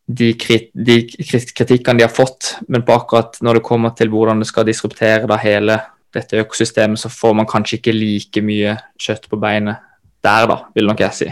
de, 0.07 0.31
de, 0.71 0.95
kritikkene 1.03 1.99
de 1.99 2.05
har 2.05 2.13
fått, 2.13 2.53
men 2.71 2.85
på 2.87 2.95
akkurat 2.95 3.41
når 3.43 3.59
det 3.59 3.65
kommer 3.67 3.91
til 3.97 4.07
hvordan 4.13 4.39
det 4.39 4.47
skal 4.47 4.63
disruptere 4.67 5.27
da 5.27 5.35
hele 5.41 5.75
dette 6.15 6.39
økosystemet, 6.39 7.01
så 7.01 7.11
får 7.11 7.35
man 7.35 7.49
kanskje 7.49 7.81
ikke 7.81 7.95
like 7.95 8.43
mye 8.45 8.77
kjøtt 9.03 9.27
på 9.27 9.39
beinet 9.41 9.83
der, 10.23 10.47
da, 10.49 10.61
vil 10.75 10.87
nok 10.87 11.03
jeg 11.03 11.17
si. 11.17 11.27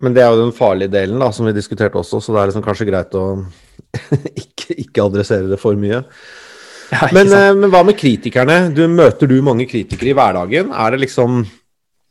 Men 0.00 0.16
det 0.16 0.22
er 0.24 0.30
jo 0.32 0.44
den 0.44 0.54
farlige 0.56 0.92
delen, 0.92 1.20
da, 1.20 1.30
som 1.32 1.48
vi 1.48 1.56
diskuterte 1.56 2.00
også, 2.00 2.20
så 2.20 2.36
det 2.36 2.42
er 2.42 2.52
liksom 2.52 2.64
kanskje 2.64 2.88
greit 2.88 3.16
å 3.18 3.24
ikke, 4.44 4.76
ikke, 4.76 5.04
adressere 5.04 5.48
det 5.50 5.58
for 5.60 5.80
mye. 5.80 6.02
Ja, 6.90 7.06
men, 7.14 7.30
eh, 7.30 7.52
men, 7.54 7.70
hva 7.70 7.84
med 7.86 7.98
kritikerne? 7.98 8.68
Du, 8.74 8.84
møter 8.90 9.30
du 9.30 9.38
mange 9.46 9.68
kritikere 9.70 10.12
i 10.12 10.16
hverdagen? 10.16 10.72
Er 10.74 10.94
det 10.94 11.04
liksom 11.06 11.44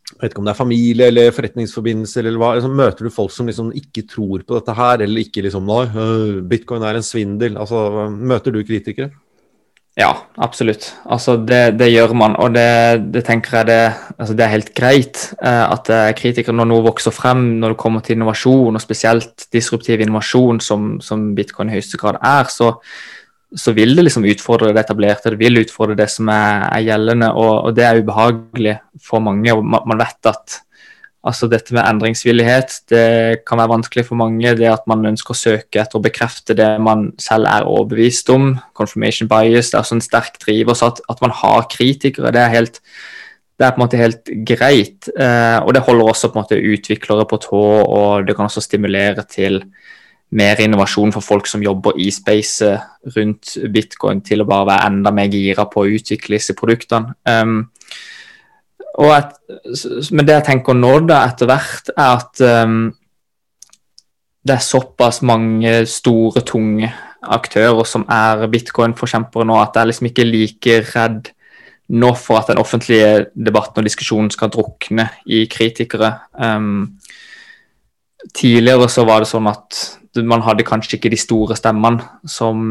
jeg 0.09 0.23
vet 0.23 0.33
ikke 0.33 0.41
om 0.41 0.47
det 0.47 0.51
er 0.51 0.57
familie 0.57 1.07
eller 1.11 1.33
forretningsforbindelser 1.35 2.25
eller 2.25 2.41
hva. 2.41 2.47
Liksom, 2.57 2.73
møter 2.75 3.05
du 3.05 3.13
folk 3.13 3.31
som 3.31 3.47
liksom 3.47 3.69
ikke 3.77 4.03
tror 4.09 4.41
på 4.43 4.57
dette 4.57 4.73
her, 4.75 5.03
eller 5.05 5.21
ikke 5.21 5.43
liksom 5.45 5.67
Nei, 5.69 5.83
øh, 5.93 6.39
bitcoin 6.49 6.83
er 6.83 6.97
en 6.97 7.05
svindel. 7.05 7.59
Altså, 7.61 8.09
møter 8.09 8.55
du 8.55 8.63
kritikere? 8.65 9.11
Ja, 9.99 10.09
absolutt. 10.39 10.89
Altså, 11.11 11.35
det, 11.43 11.77
det 11.79 11.91
gjør 11.91 12.15
man, 12.17 12.35
og 12.39 12.53
det, 12.55 12.65
det 13.13 13.23
tenker 13.27 13.59
jeg 13.59 13.69
det, 13.69 13.79
altså, 14.17 14.33
det, 14.33 14.45
er 14.45 14.53
helt 14.53 14.73
greit 14.77 15.23
eh, 15.43 15.63
at 15.65 15.93
eh, 15.93 16.09
kritikere, 16.17 16.55
når 16.55 16.69
noe 16.71 16.85
vokser 16.89 17.15
frem, 17.15 17.45
når 17.61 17.75
det 17.75 17.81
kommer 17.81 18.03
til 18.03 18.17
innovasjon, 18.17 18.79
og 18.79 18.83
spesielt 18.83 19.47
disruptiv 19.53 20.01
innovasjon, 20.01 20.61
som, 20.63 20.91
som 21.03 21.29
bitcoin 21.37 21.71
i 21.71 21.77
høyeste 21.77 21.99
grad 22.01 22.19
er, 22.23 22.49
så, 22.51 22.73
så 23.57 23.73
vil 23.73 23.95
det 23.97 24.05
liksom 24.05 24.27
utfordre 24.29 24.71
det 24.75 24.83
etablerte, 24.83 25.33
det 25.33 25.41
vil 25.41 25.61
utfordre 25.63 25.97
det 25.97 26.09
som 26.13 26.29
er, 26.29 26.67
er 26.69 26.85
gjeldende. 26.85 27.31
Og, 27.33 27.53
og, 27.65 27.69
det 27.77 27.85
er 27.85 28.01
ubehagelig 28.01 28.75
for 29.01 29.23
mange. 29.25 29.53
og 29.53 29.63
Man, 29.65 29.85
man 29.89 30.01
vet 30.03 30.29
at 30.29 30.59
altså 31.29 31.49
dette 31.51 31.73
med 31.75 31.83
endringsvillighet 31.83 32.75
det 32.93 33.41
kan 33.47 33.59
være 33.59 33.73
vanskelig 33.73 34.05
for 34.07 34.19
mange. 34.21 34.53
Det 34.57 34.69
at 34.69 34.85
man 34.89 35.07
ønsker 35.09 35.33
å 35.33 35.39
søke 35.39 35.81
etter 35.81 35.99
å 35.99 36.03
bekrefte 36.05 36.55
det 36.57 36.69
man 36.85 37.09
selv 37.21 37.49
er 37.49 37.67
overbevist 37.67 38.29
om. 38.35 38.51
Confirmation 38.77 39.31
bias 39.31 39.73
det 39.73 39.81
er 39.81 39.95
en 39.95 40.05
sterk 40.05 40.37
driver. 40.45 40.77
så 40.77 40.93
at, 40.93 41.01
at 41.09 41.25
man 41.25 41.33
har 41.41 41.65
kritikere, 41.71 42.33
det 42.35 42.45
er 42.45 42.57
helt 42.59 42.83
det 43.59 43.67
er 43.67 43.73
på 43.75 43.81
en 43.81 43.83
måte 43.83 43.99
helt 43.99 44.29
greit. 44.47 45.09
Eh, 45.19 45.57
og 45.59 45.73
det 45.75 45.83
holder 45.83 46.07
også 46.07 46.29
på 46.29 46.37
en 46.37 46.45
måte 46.45 46.59
utviklere 46.63 47.25
på 47.27 47.41
tå, 47.43 47.63
og 47.83 48.27
det 48.27 48.37
kan 48.37 48.47
også 48.47 48.63
stimulere 48.63 49.25
til 49.27 49.59
mer 50.29 50.61
innovasjon 50.61 51.13
for 51.15 51.25
folk 51.25 51.47
som 51.49 51.63
jobber 51.63 51.97
i 51.97 52.09
spacet 52.13 53.13
rundt 53.15 53.55
bitcoin, 53.73 54.21
til 54.21 54.43
å 54.43 54.47
bare 54.49 54.67
være 54.69 54.91
enda 54.91 55.13
mer 55.15 55.31
gira 55.33 55.65
på 55.69 55.83
å 55.83 55.91
utvikle 55.97 56.37
disse 56.37 56.55
produktene. 56.57 57.15
Um, 57.25 57.63
et, 58.99 59.35
men 60.11 60.27
det 60.27 60.35
jeg 60.35 60.47
tenker 60.49 60.77
nå 60.77 60.93
da 61.07 61.23
etter 61.29 61.49
hvert, 61.49 61.91
er 61.95 62.15
at 62.19 62.43
um, 62.65 62.81
det 64.45 64.55
er 64.55 64.65
såpass 64.65 65.21
mange 65.25 65.73
store, 65.89 66.43
tunge 66.45 66.91
aktører 67.19 67.83
som 67.87 68.05
er 68.11 68.45
bitcoin-forkjempere 68.51 69.47
nå, 69.47 69.57
at 69.59 69.75
jeg 69.75 69.81
er 69.81 69.91
liksom 69.91 70.09
ikke 70.09 70.27
like 70.29 70.79
redd 70.93 71.33
nå 71.89 72.11
for 72.17 72.37
at 72.37 72.51
den 72.51 72.61
offentlige 72.61 73.25
debatten 73.33 73.81
og 73.81 73.87
diskusjonen 73.87 74.29
skal 74.31 74.51
drukne 74.53 75.07
i 75.25 75.43
kritikere. 75.49 76.13
Um, 76.37 76.99
tidligere 78.35 78.89
så 78.91 79.07
var 79.09 79.23
det 79.23 79.31
sånn 79.31 79.49
at 79.49 79.79
man 80.17 80.41
hadde 80.41 80.65
kanskje 80.65 80.97
ikke 80.97 81.11
de 81.13 81.19
store 81.19 81.57
stemmene 81.57 82.01
som 82.29 82.61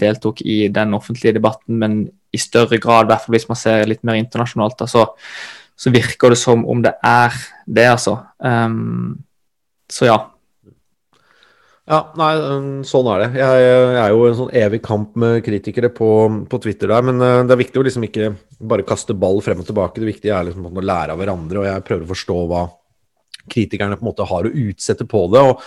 deltok 0.00 0.40
i 0.44 0.66
den 0.72 0.96
offentlige 0.96 1.36
debatten, 1.36 1.76
men 1.80 2.00
i 2.32 2.40
større 2.40 2.78
grad, 2.80 3.06
i 3.06 3.12
hvert 3.12 3.24
fall 3.24 3.36
hvis 3.36 3.48
man 3.50 3.60
ser 3.60 3.88
litt 3.88 4.04
mer 4.06 4.18
internasjonalt, 4.20 4.80
altså, 4.84 5.06
så 5.78 5.92
virker 5.94 6.34
det 6.34 6.40
som 6.40 6.64
om 6.68 6.82
det 6.84 6.94
er 7.04 7.36
det, 7.66 7.86
altså. 7.92 8.18
Um, 8.38 9.18
så 9.88 10.08
ja. 10.08 10.18
Ja, 11.88 12.02
nei, 12.20 12.32
sånn 12.84 13.06
er 13.14 13.22
det. 13.22 13.28
Jeg, 13.40 13.60
jeg, 13.64 14.00
er 14.02 14.10
jo 14.12 14.24
en 14.28 14.40
sånn 14.42 14.56
evig 14.60 14.82
kamp 14.84 15.14
med 15.20 15.38
kritikere 15.46 15.88
på, 15.94 16.08
på 16.50 16.60
Twitter 16.60 16.92
der, 16.92 17.06
men 17.06 17.22
uh, 17.22 17.44
det 17.48 17.54
er 17.54 17.62
viktig 17.62 17.80
å 17.80 17.86
liksom 17.86 18.08
ikke 18.08 18.32
bare 18.68 18.84
kaste 18.88 19.16
ball 19.16 19.40
frem 19.44 19.62
og 19.62 19.68
tilbake. 19.68 20.00
Det 20.02 20.10
viktige 20.10 20.36
er 20.36 20.50
liksom 20.50 20.68
å 20.68 20.84
lære 20.84 21.14
av 21.14 21.22
hverandre, 21.22 21.62
og 21.62 21.70
jeg 21.70 21.86
prøver 21.86 22.04
å 22.04 22.12
forstå 22.12 22.40
hva 22.50 22.66
kritikerne 23.48 23.96
på 23.96 24.04
en 24.04 24.10
måte 24.10 24.26
har 24.28 24.44
å 24.44 24.56
utsette 24.66 25.08
på 25.08 25.24
det. 25.32 25.46
og 25.52 25.62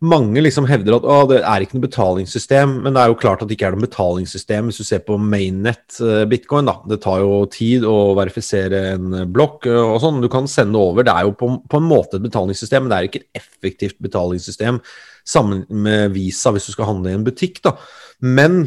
mange 0.00 0.40
liksom 0.40 0.64
hevder 0.64 0.96
at 0.96 1.04
å, 1.04 1.16
det 1.28 1.42
er 1.44 1.64
ikke 1.64 1.76
noe 1.76 1.84
betalingssystem, 1.84 2.72
men 2.86 2.94
det 2.96 3.02
er 3.02 3.10
jo 3.12 3.18
klart 3.20 3.42
at 3.44 3.50
det 3.50 3.56
ikke 3.58 3.68
er 3.68 3.76
noe 3.76 3.84
betalingssystem 3.84 4.70
hvis 4.70 4.80
du 4.80 4.86
ser 4.88 5.02
på 5.04 5.18
mainnet 5.20 5.98
uh, 6.00 6.22
bitcoin. 6.30 6.70
da. 6.70 6.78
Det 6.88 7.02
tar 7.04 7.20
jo 7.20 7.42
tid 7.52 7.84
å 7.88 8.14
verifisere 8.16 8.80
en 8.94 9.18
blokk 9.32 9.68
uh, 9.68 9.92
og 9.92 10.00
sånn. 10.00 10.22
Du 10.24 10.30
kan 10.32 10.48
sende 10.48 10.80
over. 10.80 11.04
Det 11.04 11.12
er 11.12 11.28
jo 11.28 11.36
på, 11.36 11.50
på, 11.68 11.82
en 11.82 11.88
måte 11.90 12.16
et 12.16 12.24
betalingssystem, 12.24 12.86
men 12.86 12.92
det 12.92 12.96
er 12.96 13.10
ikke 13.10 13.22
et 13.22 13.42
effektivt 13.42 14.00
betalingssystem 14.00 14.80
sammen 15.28 15.66
med 15.68 16.16
Visa 16.16 16.54
hvis 16.54 16.70
du 16.70 16.74
skal 16.78 16.94
handle 16.94 17.12
i 17.12 17.20
en 17.20 17.28
butikk. 17.28 17.60
da. 17.68 17.76
Men, 18.24 18.62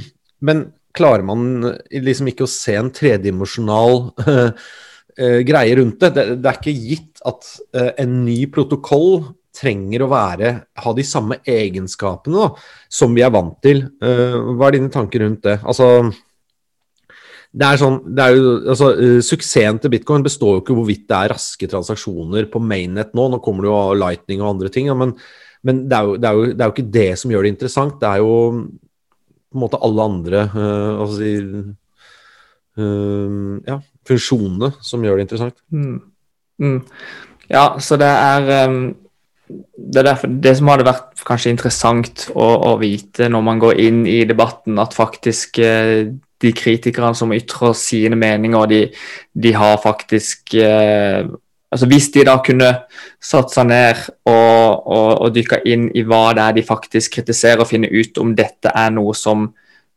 men 0.46 0.68
klarer 0.94 1.26
man 1.26 1.74
liksom 1.90 2.30
ikke 2.30 2.46
å 2.46 2.54
se 2.54 2.78
en 2.78 2.94
tredimensjonal 2.94 4.12
greie 5.50 5.78
rundt 5.82 5.98
det. 6.02 6.14
det. 6.14 6.32
det. 6.38 6.46
er 6.52 6.62
ikke 6.62 6.78
gitt 6.78 7.26
at 7.26 7.56
en 8.02 8.20
ny 8.22 8.44
protokoll 8.54 9.24
trenger 9.54 10.04
å 10.04 10.10
være, 10.12 10.52
ha 10.84 10.94
de 10.98 11.06
samme 11.06 11.40
egenskapene 11.46 12.42
da, 12.42 12.50
som 12.92 13.14
vi 13.14 13.24
er 13.26 13.34
vant 13.34 13.56
til. 13.64 13.86
Uh, 14.02 14.56
hva 14.58 14.70
er 14.70 14.80
dine 14.80 14.92
tanker 14.94 15.24
rundt 15.24 15.44
det? 15.46 15.60
Altså, 15.62 16.10
det 17.54 17.68
er 17.68 17.82
sånn, 17.82 18.00
det 18.18 18.26
er 18.26 18.38
jo, 18.38 18.54
altså, 18.74 18.90
uh, 18.98 19.20
Suksessen 19.26 19.80
til 19.82 19.94
bitcoin 19.94 20.26
består 20.26 20.58
jo 20.58 20.64
ikke 20.64 20.78
hvorvidt 20.78 21.06
det 21.12 21.20
er 21.20 21.34
raske 21.36 21.70
transaksjoner 21.70 22.50
på 22.54 22.62
mainnet 22.64 23.14
nå. 23.14 23.28
Nå 23.30 23.42
kommer 23.46 23.68
det 23.68 23.72
jo 23.72 23.82
lightning 24.02 24.42
og 24.42 24.56
andre 24.56 24.74
ting, 24.74 24.90
ja, 24.90 24.98
men, 24.98 25.14
men 25.62 25.84
det, 25.86 26.00
er 26.00 26.10
jo, 26.10 26.18
det, 26.18 26.32
er 26.32 26.40
jo, 26.40 26.48
det, 26.50 26.58
er 26.58 26.66
jo, 26.66 26.76
ikke 26.78 26.96
det 26.98 27.12
som 27.22 27.36
gjør 27.36 27.46
det 27.46 27.54
interessant. 27.54 28.00
Det 28.02 28.10
er 28.10 28.24
jo 28.26 28.34
på 29.54 29.60
en 29.60 29.66
måte 29.68 29.82
alle 29.86 30.10
andre 30.10 30.48
uh, 30.50 31.04
altså, 31.06 31.30
ja, 32.74 33.76
funksjonene 34.10 34.72
som 34.82 35.04
gjør 35.06 35.20
det 35.20 35.28
interessant. 35.28 35.60
Mm. 35.70 36.00
Mm. 36.58 36.80
Ja, 37.54 37.68
så 37.78 38.00
det 38.02 38.10
er 38.10 38.50
um 38.66 38.84
det 39.78 40.02
er 40.02 40.10
derfor 40.10 40.32
det 40.44 40.54
som 40.58 40.70
hadde 40.72 40.88
vært 40.88 41.24
kanskje 41.28 41.54
interessant 41.54 42.28
å, 42.34 42.48
å 42.72 42.76
vite 42.82 43.30
når 43.32 43.46
man 43.46 43.62
går 43.62 43.82
inn 43.84 44.04
i 44.10 44.24
debatten, 44.30 44.80
at 44.82 44.96
faktisk 44.98 45.60
eh, 45.64 46.10
de 46.44 46.52
kritikerne 46.56 47.16
som 47.16 47.34
ytrer 47.36 47.76
sine 47.78 48.18
meninger, 48.20 48.68
de, 48.72 48.82
de 49.34 49.56
har 49.56 49.80
faktisk 49.84 50.56
eh, 50.60 51.24
altså 51.74 51.88
Hvis 51.90 52.12
de 52.14 52.22
da 52.28 52.36
kunne 52.46 52.68
satt 53.18 53.50
seg 53.50 53.66
ned 53.66 54.02
og, 54.30 54.84
og, 54.86 55.08
og 55.26 55.32
dykka 55.34 55.64
inn 55.66 55.88
i 55.98 56.04
hva 56.06 56.28
det 56.38 56.44
er 56.44 56.58
de 56.60 56.64
faktisk 56.68 57.16
kritiserer, 57.16 57.64
og 57.64 57.70
finne 57.72 57.90
ut 57.90 58.20
om 58.22 58.36
dette 58.38 58.70
er 58.70 58.94
noe 58.94 59.16
som 59.18 59.48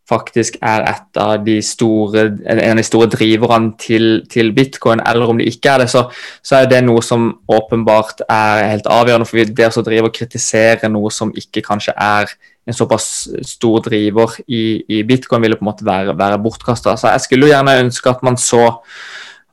faktisk 0.09 0.59
er 0.63 0.85
et 0.87 1.19
av 1.19 1.41
de 1.45 1.57
store, 1.65 2.27
en 2.47 2.61
av 2.71 2.79
de 2.79 2.85
store 2.87 3.09
driverne 3.11 3.75
til, 3.81 4.23
til 4.31 4.53
bitcoin, 4.55 5.03
eller 5.03 5.33
om 5.33 5.41
det 5.41 5.49
ikke 5.51 5.73
er 5.73 5.83
det, 5.83 5.89
så, 5.91 6.05
så, 6.43 6.61
er 6.61 6.71
det 6.71 6.83
noe 6.87 7.03
som 7.03 7.29
åpenbart 7.51 8.23
er 8.29 8.69
helt 8.71 8.87
avgjørende. 8.87 9.27
For 9.27 9.55
det 9.59 9.71
å 9.73 9.87
drive 9.87 10.11
og 10.11 10.17
kritisere 10.17 10.91
noe 10.93 11.11
som 11.15 11.35
ikke 11.35 11.65
kanskje 11.67 11.97
er 11.99 12.31
en 12.67 12.75
såpass 12.75 13.29
stor 13.47 13.83
driver 13.87 14.39
i, 14.47 14.83
i 14.91 15.03
bitcoin, 15.07 15.43
ville 15.43 15.59
på 15.59 15.67
en 15.67 15.71
måte 15.71 15.87
være, 15.87 16.17
være 16.19 16.41
bortkasta. 16.43 16.97
Så 16.99 17.15
jeg 17.15 17.27
skulle 17.27 17.49
jo 17.49 17.55
gjerne 17.55 17.79
ønske 17.85 18.11
at 18.11 18.27
man 18.27 18.39
så 18.41 18.67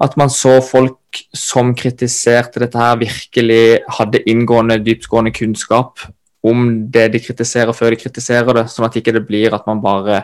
at 0.04 0.18
man 0.20 0.32
så 0.34 0.58
folk 0.66 1.22
som 1.38 1.70
kritiserte 1.78 2.60
dette 2.60 2.80
her, 2.80 2.98
virkelig 3.00 3.86
hadde 4.00 4.24
inngående, 4.28 4.82
dyptgående 4.84 5.32
kunnskap 5.32 6.02
om 6.44 6.66
det 6.92 7.08
de 7.14 7.22
kritiserer, 7.24 7.74
før 7.76 7.94
de 7.94 8.02
kritiserer 8.02 8.60
det, 8.60 8.68
sånn 8.72 8.88
at 8.90 8.98
ikke 9.00 9.16
det 9.16 9.24
blir 9.28 9.56
at 9.56 9.68
man 9.70 9.82
bare 9.84 10.24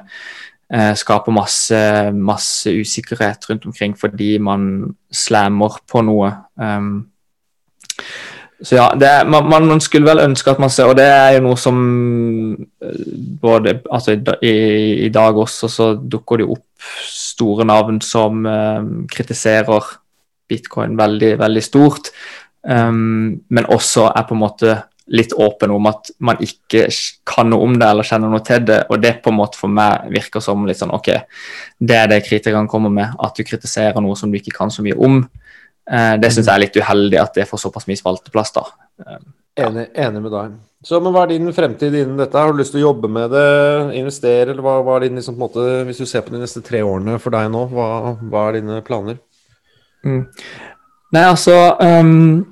eh, 0.72 0.94
skaper 1.00 1.36
masse, 1.36 1.80
masse, 2.16 2.72
usikkerhet 2.72 3.48
rundt 3.50 3.70
omkring 3.70 3.96
fordi 3.98 4.34
man 4.44 4.96
slammer 5.12 5.80
på 5.88 6.04
noe. 6.06 6.34
Um, 6.60 7.08
så 8.60 8.76
ja, 8.76 8.90
er, 8.92 9.28
man, 9.32 9.48
man, 9.48 9.80
skulle 9.80 10.10
vel 10.10 10.20
ønske 10.20 10.52
at 10.52 10.60
man 10.60 10.72
ser 10.72 10.90
Og 10.92 10.98
det 11.00 11.06
er 11.08 11.38
jo 11.38 11.46
noe 11.46 11.60
som 11.60 11.78
eh, 12.84 13.06
både 13.40 13.78
altså 13.88 14.18
i, 14.44 14.52
i 15.06 15.10
dag 15.16 15.38
også 15.40 15.70
så 15.72 15.94
dukker 15.96 16.42
det 16.42 16.50
opp 16.52 16.66
store 17.08 17.64
navn 17.68 18.02
som 18.04 18.44
um, 18.44 18.92
kritiserer 19.12 19.88
bitcoin 20.50 20.96
veldig, 21.00 21.34
veldig 21.40 21.64
stort. 21.64 22.12
Um, 22.64 23.40
men 23.48 23.68
også 23.72 24.10
er 24.10 24.28
på 24.28 24.36
en 24.36 24.44
måte 24.44 24.76
litt 25.10 25.34
åpen 25.34 25.72
om 25.74 25.88
at 25.90 26.12
man 26.22 26.40
ikke 26.44 26.86
kan 27.28 27.50
noe 27.50 27.66
om 27.66 27.76
det 27.80 27.88
eller 27.90 28.08
kjenner 28.08 28.32
noe 28.32 28.44
til 28.46 28.62
det. 28.68 28.80
Og 28.94 29.02
det 29.02 29.16
på 29.24 29.34
en 29.34 29.40
måte 29.40 29.60
for 29.60 29.72
meg 29.74 30.10
virker 30.14 30.44
som 30.44 30.68
litt 30.68 30.80
sånn 30.80 30.94
OK, 30.96 31.12
det 31.80 31.98
er 31.98 32.12
det 32.12 32.22
kritikerne 32.28 32.70
kommer 32.70 32.94
med. 32.94 33.18
At 33.18 33.38
du 33.38 33.46
kritiserer 33.48 34.00
noe 34.04 34.18
som 34.20 34.32
du 34.32 34.40
ikke 34.40 34.56
kan 34.56 34.74
så 34.74 34.86
mye 34.86 34.98
om. 34.98 35.24
Eh, 35.90 36.16
det 36.22 36.32
syns 36.34 36.46
jeg 36.46 36.54
er 36.54 36.66
litt 36.66 36.78
uheldig 36.78 37.22
at 37.22 37.38
det 37.42 37.48
får 37.50 37.64
såpass 37.66 37.90
mye 37.90 38.00
spalteplass, 38.00 38.54
da. 38.56 38.66
Ja. 39.00 39.20
enig, 39.66 39.88
enig, 39.98 40.22
med 40.22 40.34
deg. 40.36 40.58
Så 40.86 41.00
men 41.04 41.16
Hva 41.16 41.26
er 41.26 41.34
din 41.34 41.50
fremtid 41.56 41.96
innen 41.96 42.20
dette? 42.20 42.38
Har 42.38 42.54
du 42.54 42.62
lyst 42.62 42.76
til 42.76 42.84
å 42.84 42.90
jobbe 42.90 43.10
med 43.12 43.34
det, 43.34 43.48
investere, 44.00 44.54
eller 44.54 44.64
hva, 44.64 44.78
hva 44.86 45.00
er 45.00 45.08
din 45.08 45.20
liksom, 45.20 45.40
måte, 45.40 45.66
Hvis 45.88 46.00
du 46.04 46.06
ser 46.08 46.24
på 46.24 46.36
de 46.36 46.44
neste 46.44 46.62
tre 46.64 46.84
årene 46.86 47.18
for 47.20 47.36
deg 47.36 47.50
nå, 47.52 47.66
hva, 47.74 47.90
hva 48.22 48.46
er 48.48 48.60
dine 48.60 48.80
planer? 48.86 49.18
Mm. 50.06 50.24
Nei, 51.16 51.26
altså 51.26 51.58
um 51.82 52.49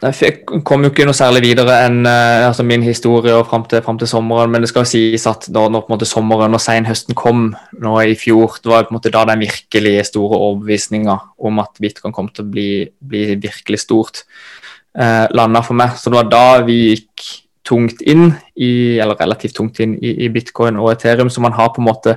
jeg 0.00 0.62
kom 0.64 0.84
jo 0.84 0.88
ikke 0.88 1.04
noe 1.04 1.16
særlig 1.16 1.42
videre 1.44 1.74
enn 1.84 2.06
uh, 2.08 2.46
altså 2.46 2.64
min 2.64 2.84
historie 2.84 3.34
og 3.36 3.44
fram 3.50 3.66
til, 3.68 3.82
til, 3.84 4.08
sommeren. 4.08 4.52
Men 4.52 4.64
det 4.64 4.70
skal 4.70 4.86
jo 4.86 4.92
sies 4.92 5.26
at 5.28 5.48
når 5.52 5.74
på 5.76 5.90
en 5.90 5.94
måte 5.94 6.08
sommeren 6.08 6.56
og 6.56 6.62
senhøsten 6.64 7.18
kom 7.18 7.50
nå 7.76 7.98
i 8.08 8.16
fjor, 8.18 8.56
det 8.62 8.72
var 8.72 8.86
på 8.88 8.94
en 8.94 8.96
måte 8.96 9.12
da 9.12 9.26
den 9.28 9.44
virkelig 9.44 10.06
store 10.08 10.38
overbevisninga 10.38 11.18
om 11.38 11.60
at 11.60 11.82
bitcoin 11.82 12.16
kom 12.16 12.32
til 12.32 12.46
å 12.46 12.52
bli, 12.54 12.70
bli 13.12 13.26
virkelig 13.42 13.82
stort, 13.84 14.24
uh, 14.96 15.28
landa 15.36 15.60
for 15.66 15.76
meg. 15.76 15.92
Så 16.00 16.08
det 16.08 16.20
var 16.22 16.32
da 16.32 16.44
vi 16.64 16.80
gikk 16.94 17.28
tungt 17.70 18.00
inn 18.08 18.30
i, 18.56 18.98
eller 18.98 19.18
relativt 19.20 19.58
tungt 19.60 19.82
inn 19.84 19.98
i, 20.00 20.16
i 20.24 20.32
bitcoin 20.32 20.80
og 20.80 20.94
Ethereum, 20.94 21.28
så 21.30 21.44
man 21.44 21.54
har 21.54 21.74
på 21.74 21.84
en 21.84 21.90
måte 21.90 22.16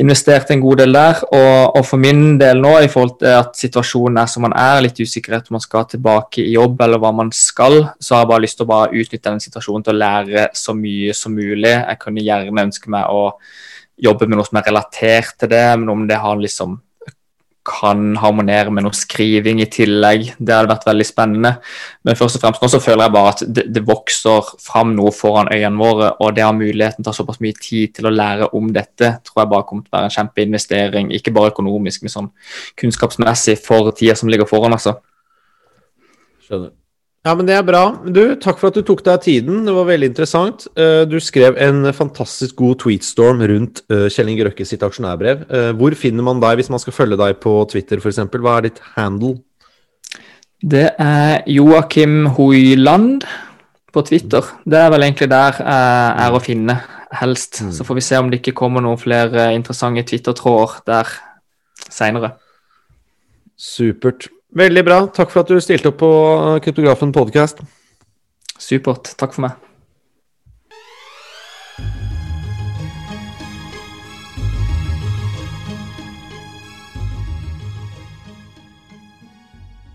investert 0.00 0.50
en 0.50 0.60
god 0.60 0.80
del 0.82 0.94
der. 0.96 1.20
Og, 1.28 1.76
og, 1.76 1.82
for 1.86 2.00
min 2.00 2.38
del 2.40 2.60
nå, 2.62 2.76
i 2.80 2.90
forhold 2.92 3.18
til 3.20 3.34
at 3.36 3.58
situasjonen 3.58 4.22
er 4.22 4.30
som 4.30 4.46
man 4.46 4.54
er, 4.56 4.80
litt 4.84 5.00
usikkerhet 5.00 5.50
om 5.50 5.58
man 5.58 5.64
skal 5.64 5.88
tilbake 5.90 6.44
i 6.44 6.54
jobb 6.54 6.80
eller 6.84 7.02
hva 7.02 7.12
man 7.16 7.32
skal, 7.36 7.80
så 8.00 8.16
har 8.16 8.24
jeg 8.24 8.32
bare 8.32 8.44
lyst 8.46 8.60
til 8.60 8.68
å 8.68 8.72
bare 8.72 9.02
utnytte 9.02 9.28
den 9.28 9.44
situasjonen 9.44 9.84
til 9.86 9.94
å 9.94 10.02
lære 10.04 10.46
så 10.56 10.76
mye 10.76 11.16
som 11.16 11.36
mulig. 11.36 11.74
Jeg 11.74 12.00
kunne 12.00 12.24
gjerne 12.24 12.66
ønske 12.68 12.92
meg 12.92 13.12
å 13.12 13.28
jobbe 14.02 14.26
med 14.26 14.40
noe 14.40 14.48
som 14.48 14.58
er 14.58 14.70
relatert 14.70 15.36
til 15.38 15.52
det, 15.52 15.66
men 15.78 15.92
om 15.92 16.08
det 16.08 16.18
har 16.18 16.40
liksom 16.40 16.80
kan 17.66 18.16
harmonere 18.18 18.72
med 18.74 18.82
noe 18.82 18.96
skriving 18.96 19.60
i 19.62 19.68
tillegg. 19.70 20.32
Det 20.38 20.54
hadde 20.54 20.70
vært 20.70 20.86
veldig 20.88 21.06
spennende. 21.06 21.52
Men 22.02 22.18
først 22.18 22.38
og 22.38 22.42
fremst 22.42 22.64
nå 22.64 22.70
så 22.72 22.80
føler 22.82 23.06
jeg 23.06 23.14
bare 23.14 23.34
at 23.36 23.44
det, 23.46 23.66
det 23.76 23.84
vokser 23.86 24.50
fram 24.62 24.96
noe 24.96 25.14
foran 25.14 25.50
øynene 25.52 25.78
våre, 25.78 26.10
og 26.18 26.34
det 26.36 26.44
har 26.46 26.56
muligheten 26.58 27.06
til 27.06 27.12
å 27.12 27.16
såpass 27.20 27.40
mye 27.44 27.54
tid 27.60 27.94
til 27.98 28.10
å 28.10 28.14
lære 28.14 28.50
om 28.58 28.72
dette, 28.74 29.14
tror 29.22 29.44
jeg 29.44 29.52
bare 29.54 29.68
kommer 29.68 29.86
til 29.86 29.94
å 29.94 29.98
være 30.00 30.10
en 30.10 30.16
kjempeinvestering. 30.18 31.14
Ikke 31.14 31.34
bare 31.34 31.54
økonomisk, 31.54 32.02
men 32.02 32.16
sånn 32.16 32.30
kunnskapsmessig 32.82 33.58
for 33.62 33.94
tida 33.94 34.18
som 34.18 34.32
ligger 34.32 34.50
foran, 34.50 34.74
altså. 34.74 34.98
Skjønner. 36.42 36.74
Ja, 37.22 37.36
men 37.38 37.46
det 37.46 37.54
er 37.54 37.62
bra. 37.62 37.82
Du, 38.02 38.34
takk 38.42 38.58
for 38.58 38.72
at 38.72 38.78
du 38.78 38.82
tok 38.82 39.04
deg 39.06 39.20
tiden. 39.22 39.60
Det 39.62 39.72
var 39.76 39.86
veldig 39.86 40.08
interessant. 40.10 40.64
Eh, 40.74 41.04
du 41.06 41.20
skrev 41.22 41.54
en 41.62 41.86
fantastisk 41.94 42.56
god 42.58 42.80
tweetstorm 42.82 43.44
rundt 43.46 43.84
eh, 43.94 44.08
Kjell 44.10 44.32
Inge 44.32 44.48
Røkke 44.48 44.66
sitt 44.66 44.82
aksjonærbrev. 44.82 45.44
Eh, 45.46 45.68
hvor 45.78 45.94
finner 45.98 46.26
man 46.26 46.42
deg 46.42 46.58
hvis 46.58 46.72
man 46.74 46.82
skal 46.82 46.96
følge 46.96 47.20
deg 47.20 47.38
på 47.44 47.54
Twitter 47.70 48.02
f.eks.? 48.02 48.18
Hva 48.26 48.56
er 48.56 48.66
ditt 48.66 48.82
handle? 48.96 49.36
Det 50.58 50.88
er 50.98 51.46
Joakim 51.46 52.26
Hoiland 52.34 53.22
på 53.94 54.06
Twitter. 54.10 54.50
Det 54.66 54.82
er 54.82 54.90
vel 54.90 55.06
egentlig 55.06 55.30
der 55.30 55.62
jeg 55.62 56.26
er 56.26 56.34
å 56.34 56.42
finne, 56.42 56.78
helst. 57.22 57.62
Mm. 57.62 57.72
Så 57.78 57.86
får 57.86 58.02
vi 58.02 58.06
se 58.08 58.18
om 58.18 58.34
det 58.34 58.42
ikke 58.42 58.58
kommer 58.64 58.82
noen 58.82 58.98
flere 58.98 59.52
interessante 59.54 60.02
Twitter-tråder 60.10 60.80
der 60.90 61.16
seinere. 61.86 62.34
Supert. 63.54 64.32
Veldig 64.52 64.84
bra. 64.84 65.02
Takk 65.16 65.32
for 65.32 65.44
at 65.44 65.52
du 65.52 65.60
stilte 65.64 65.92
opp 65.92 66.00
på 66.02 66.12
Kryptografen 66.64 67.14
podcast. 67.14 67.62
Supert. 68.60 69.14
Takk 69.16 69.36
for 69.36 69.48
meg. 69.48 69.71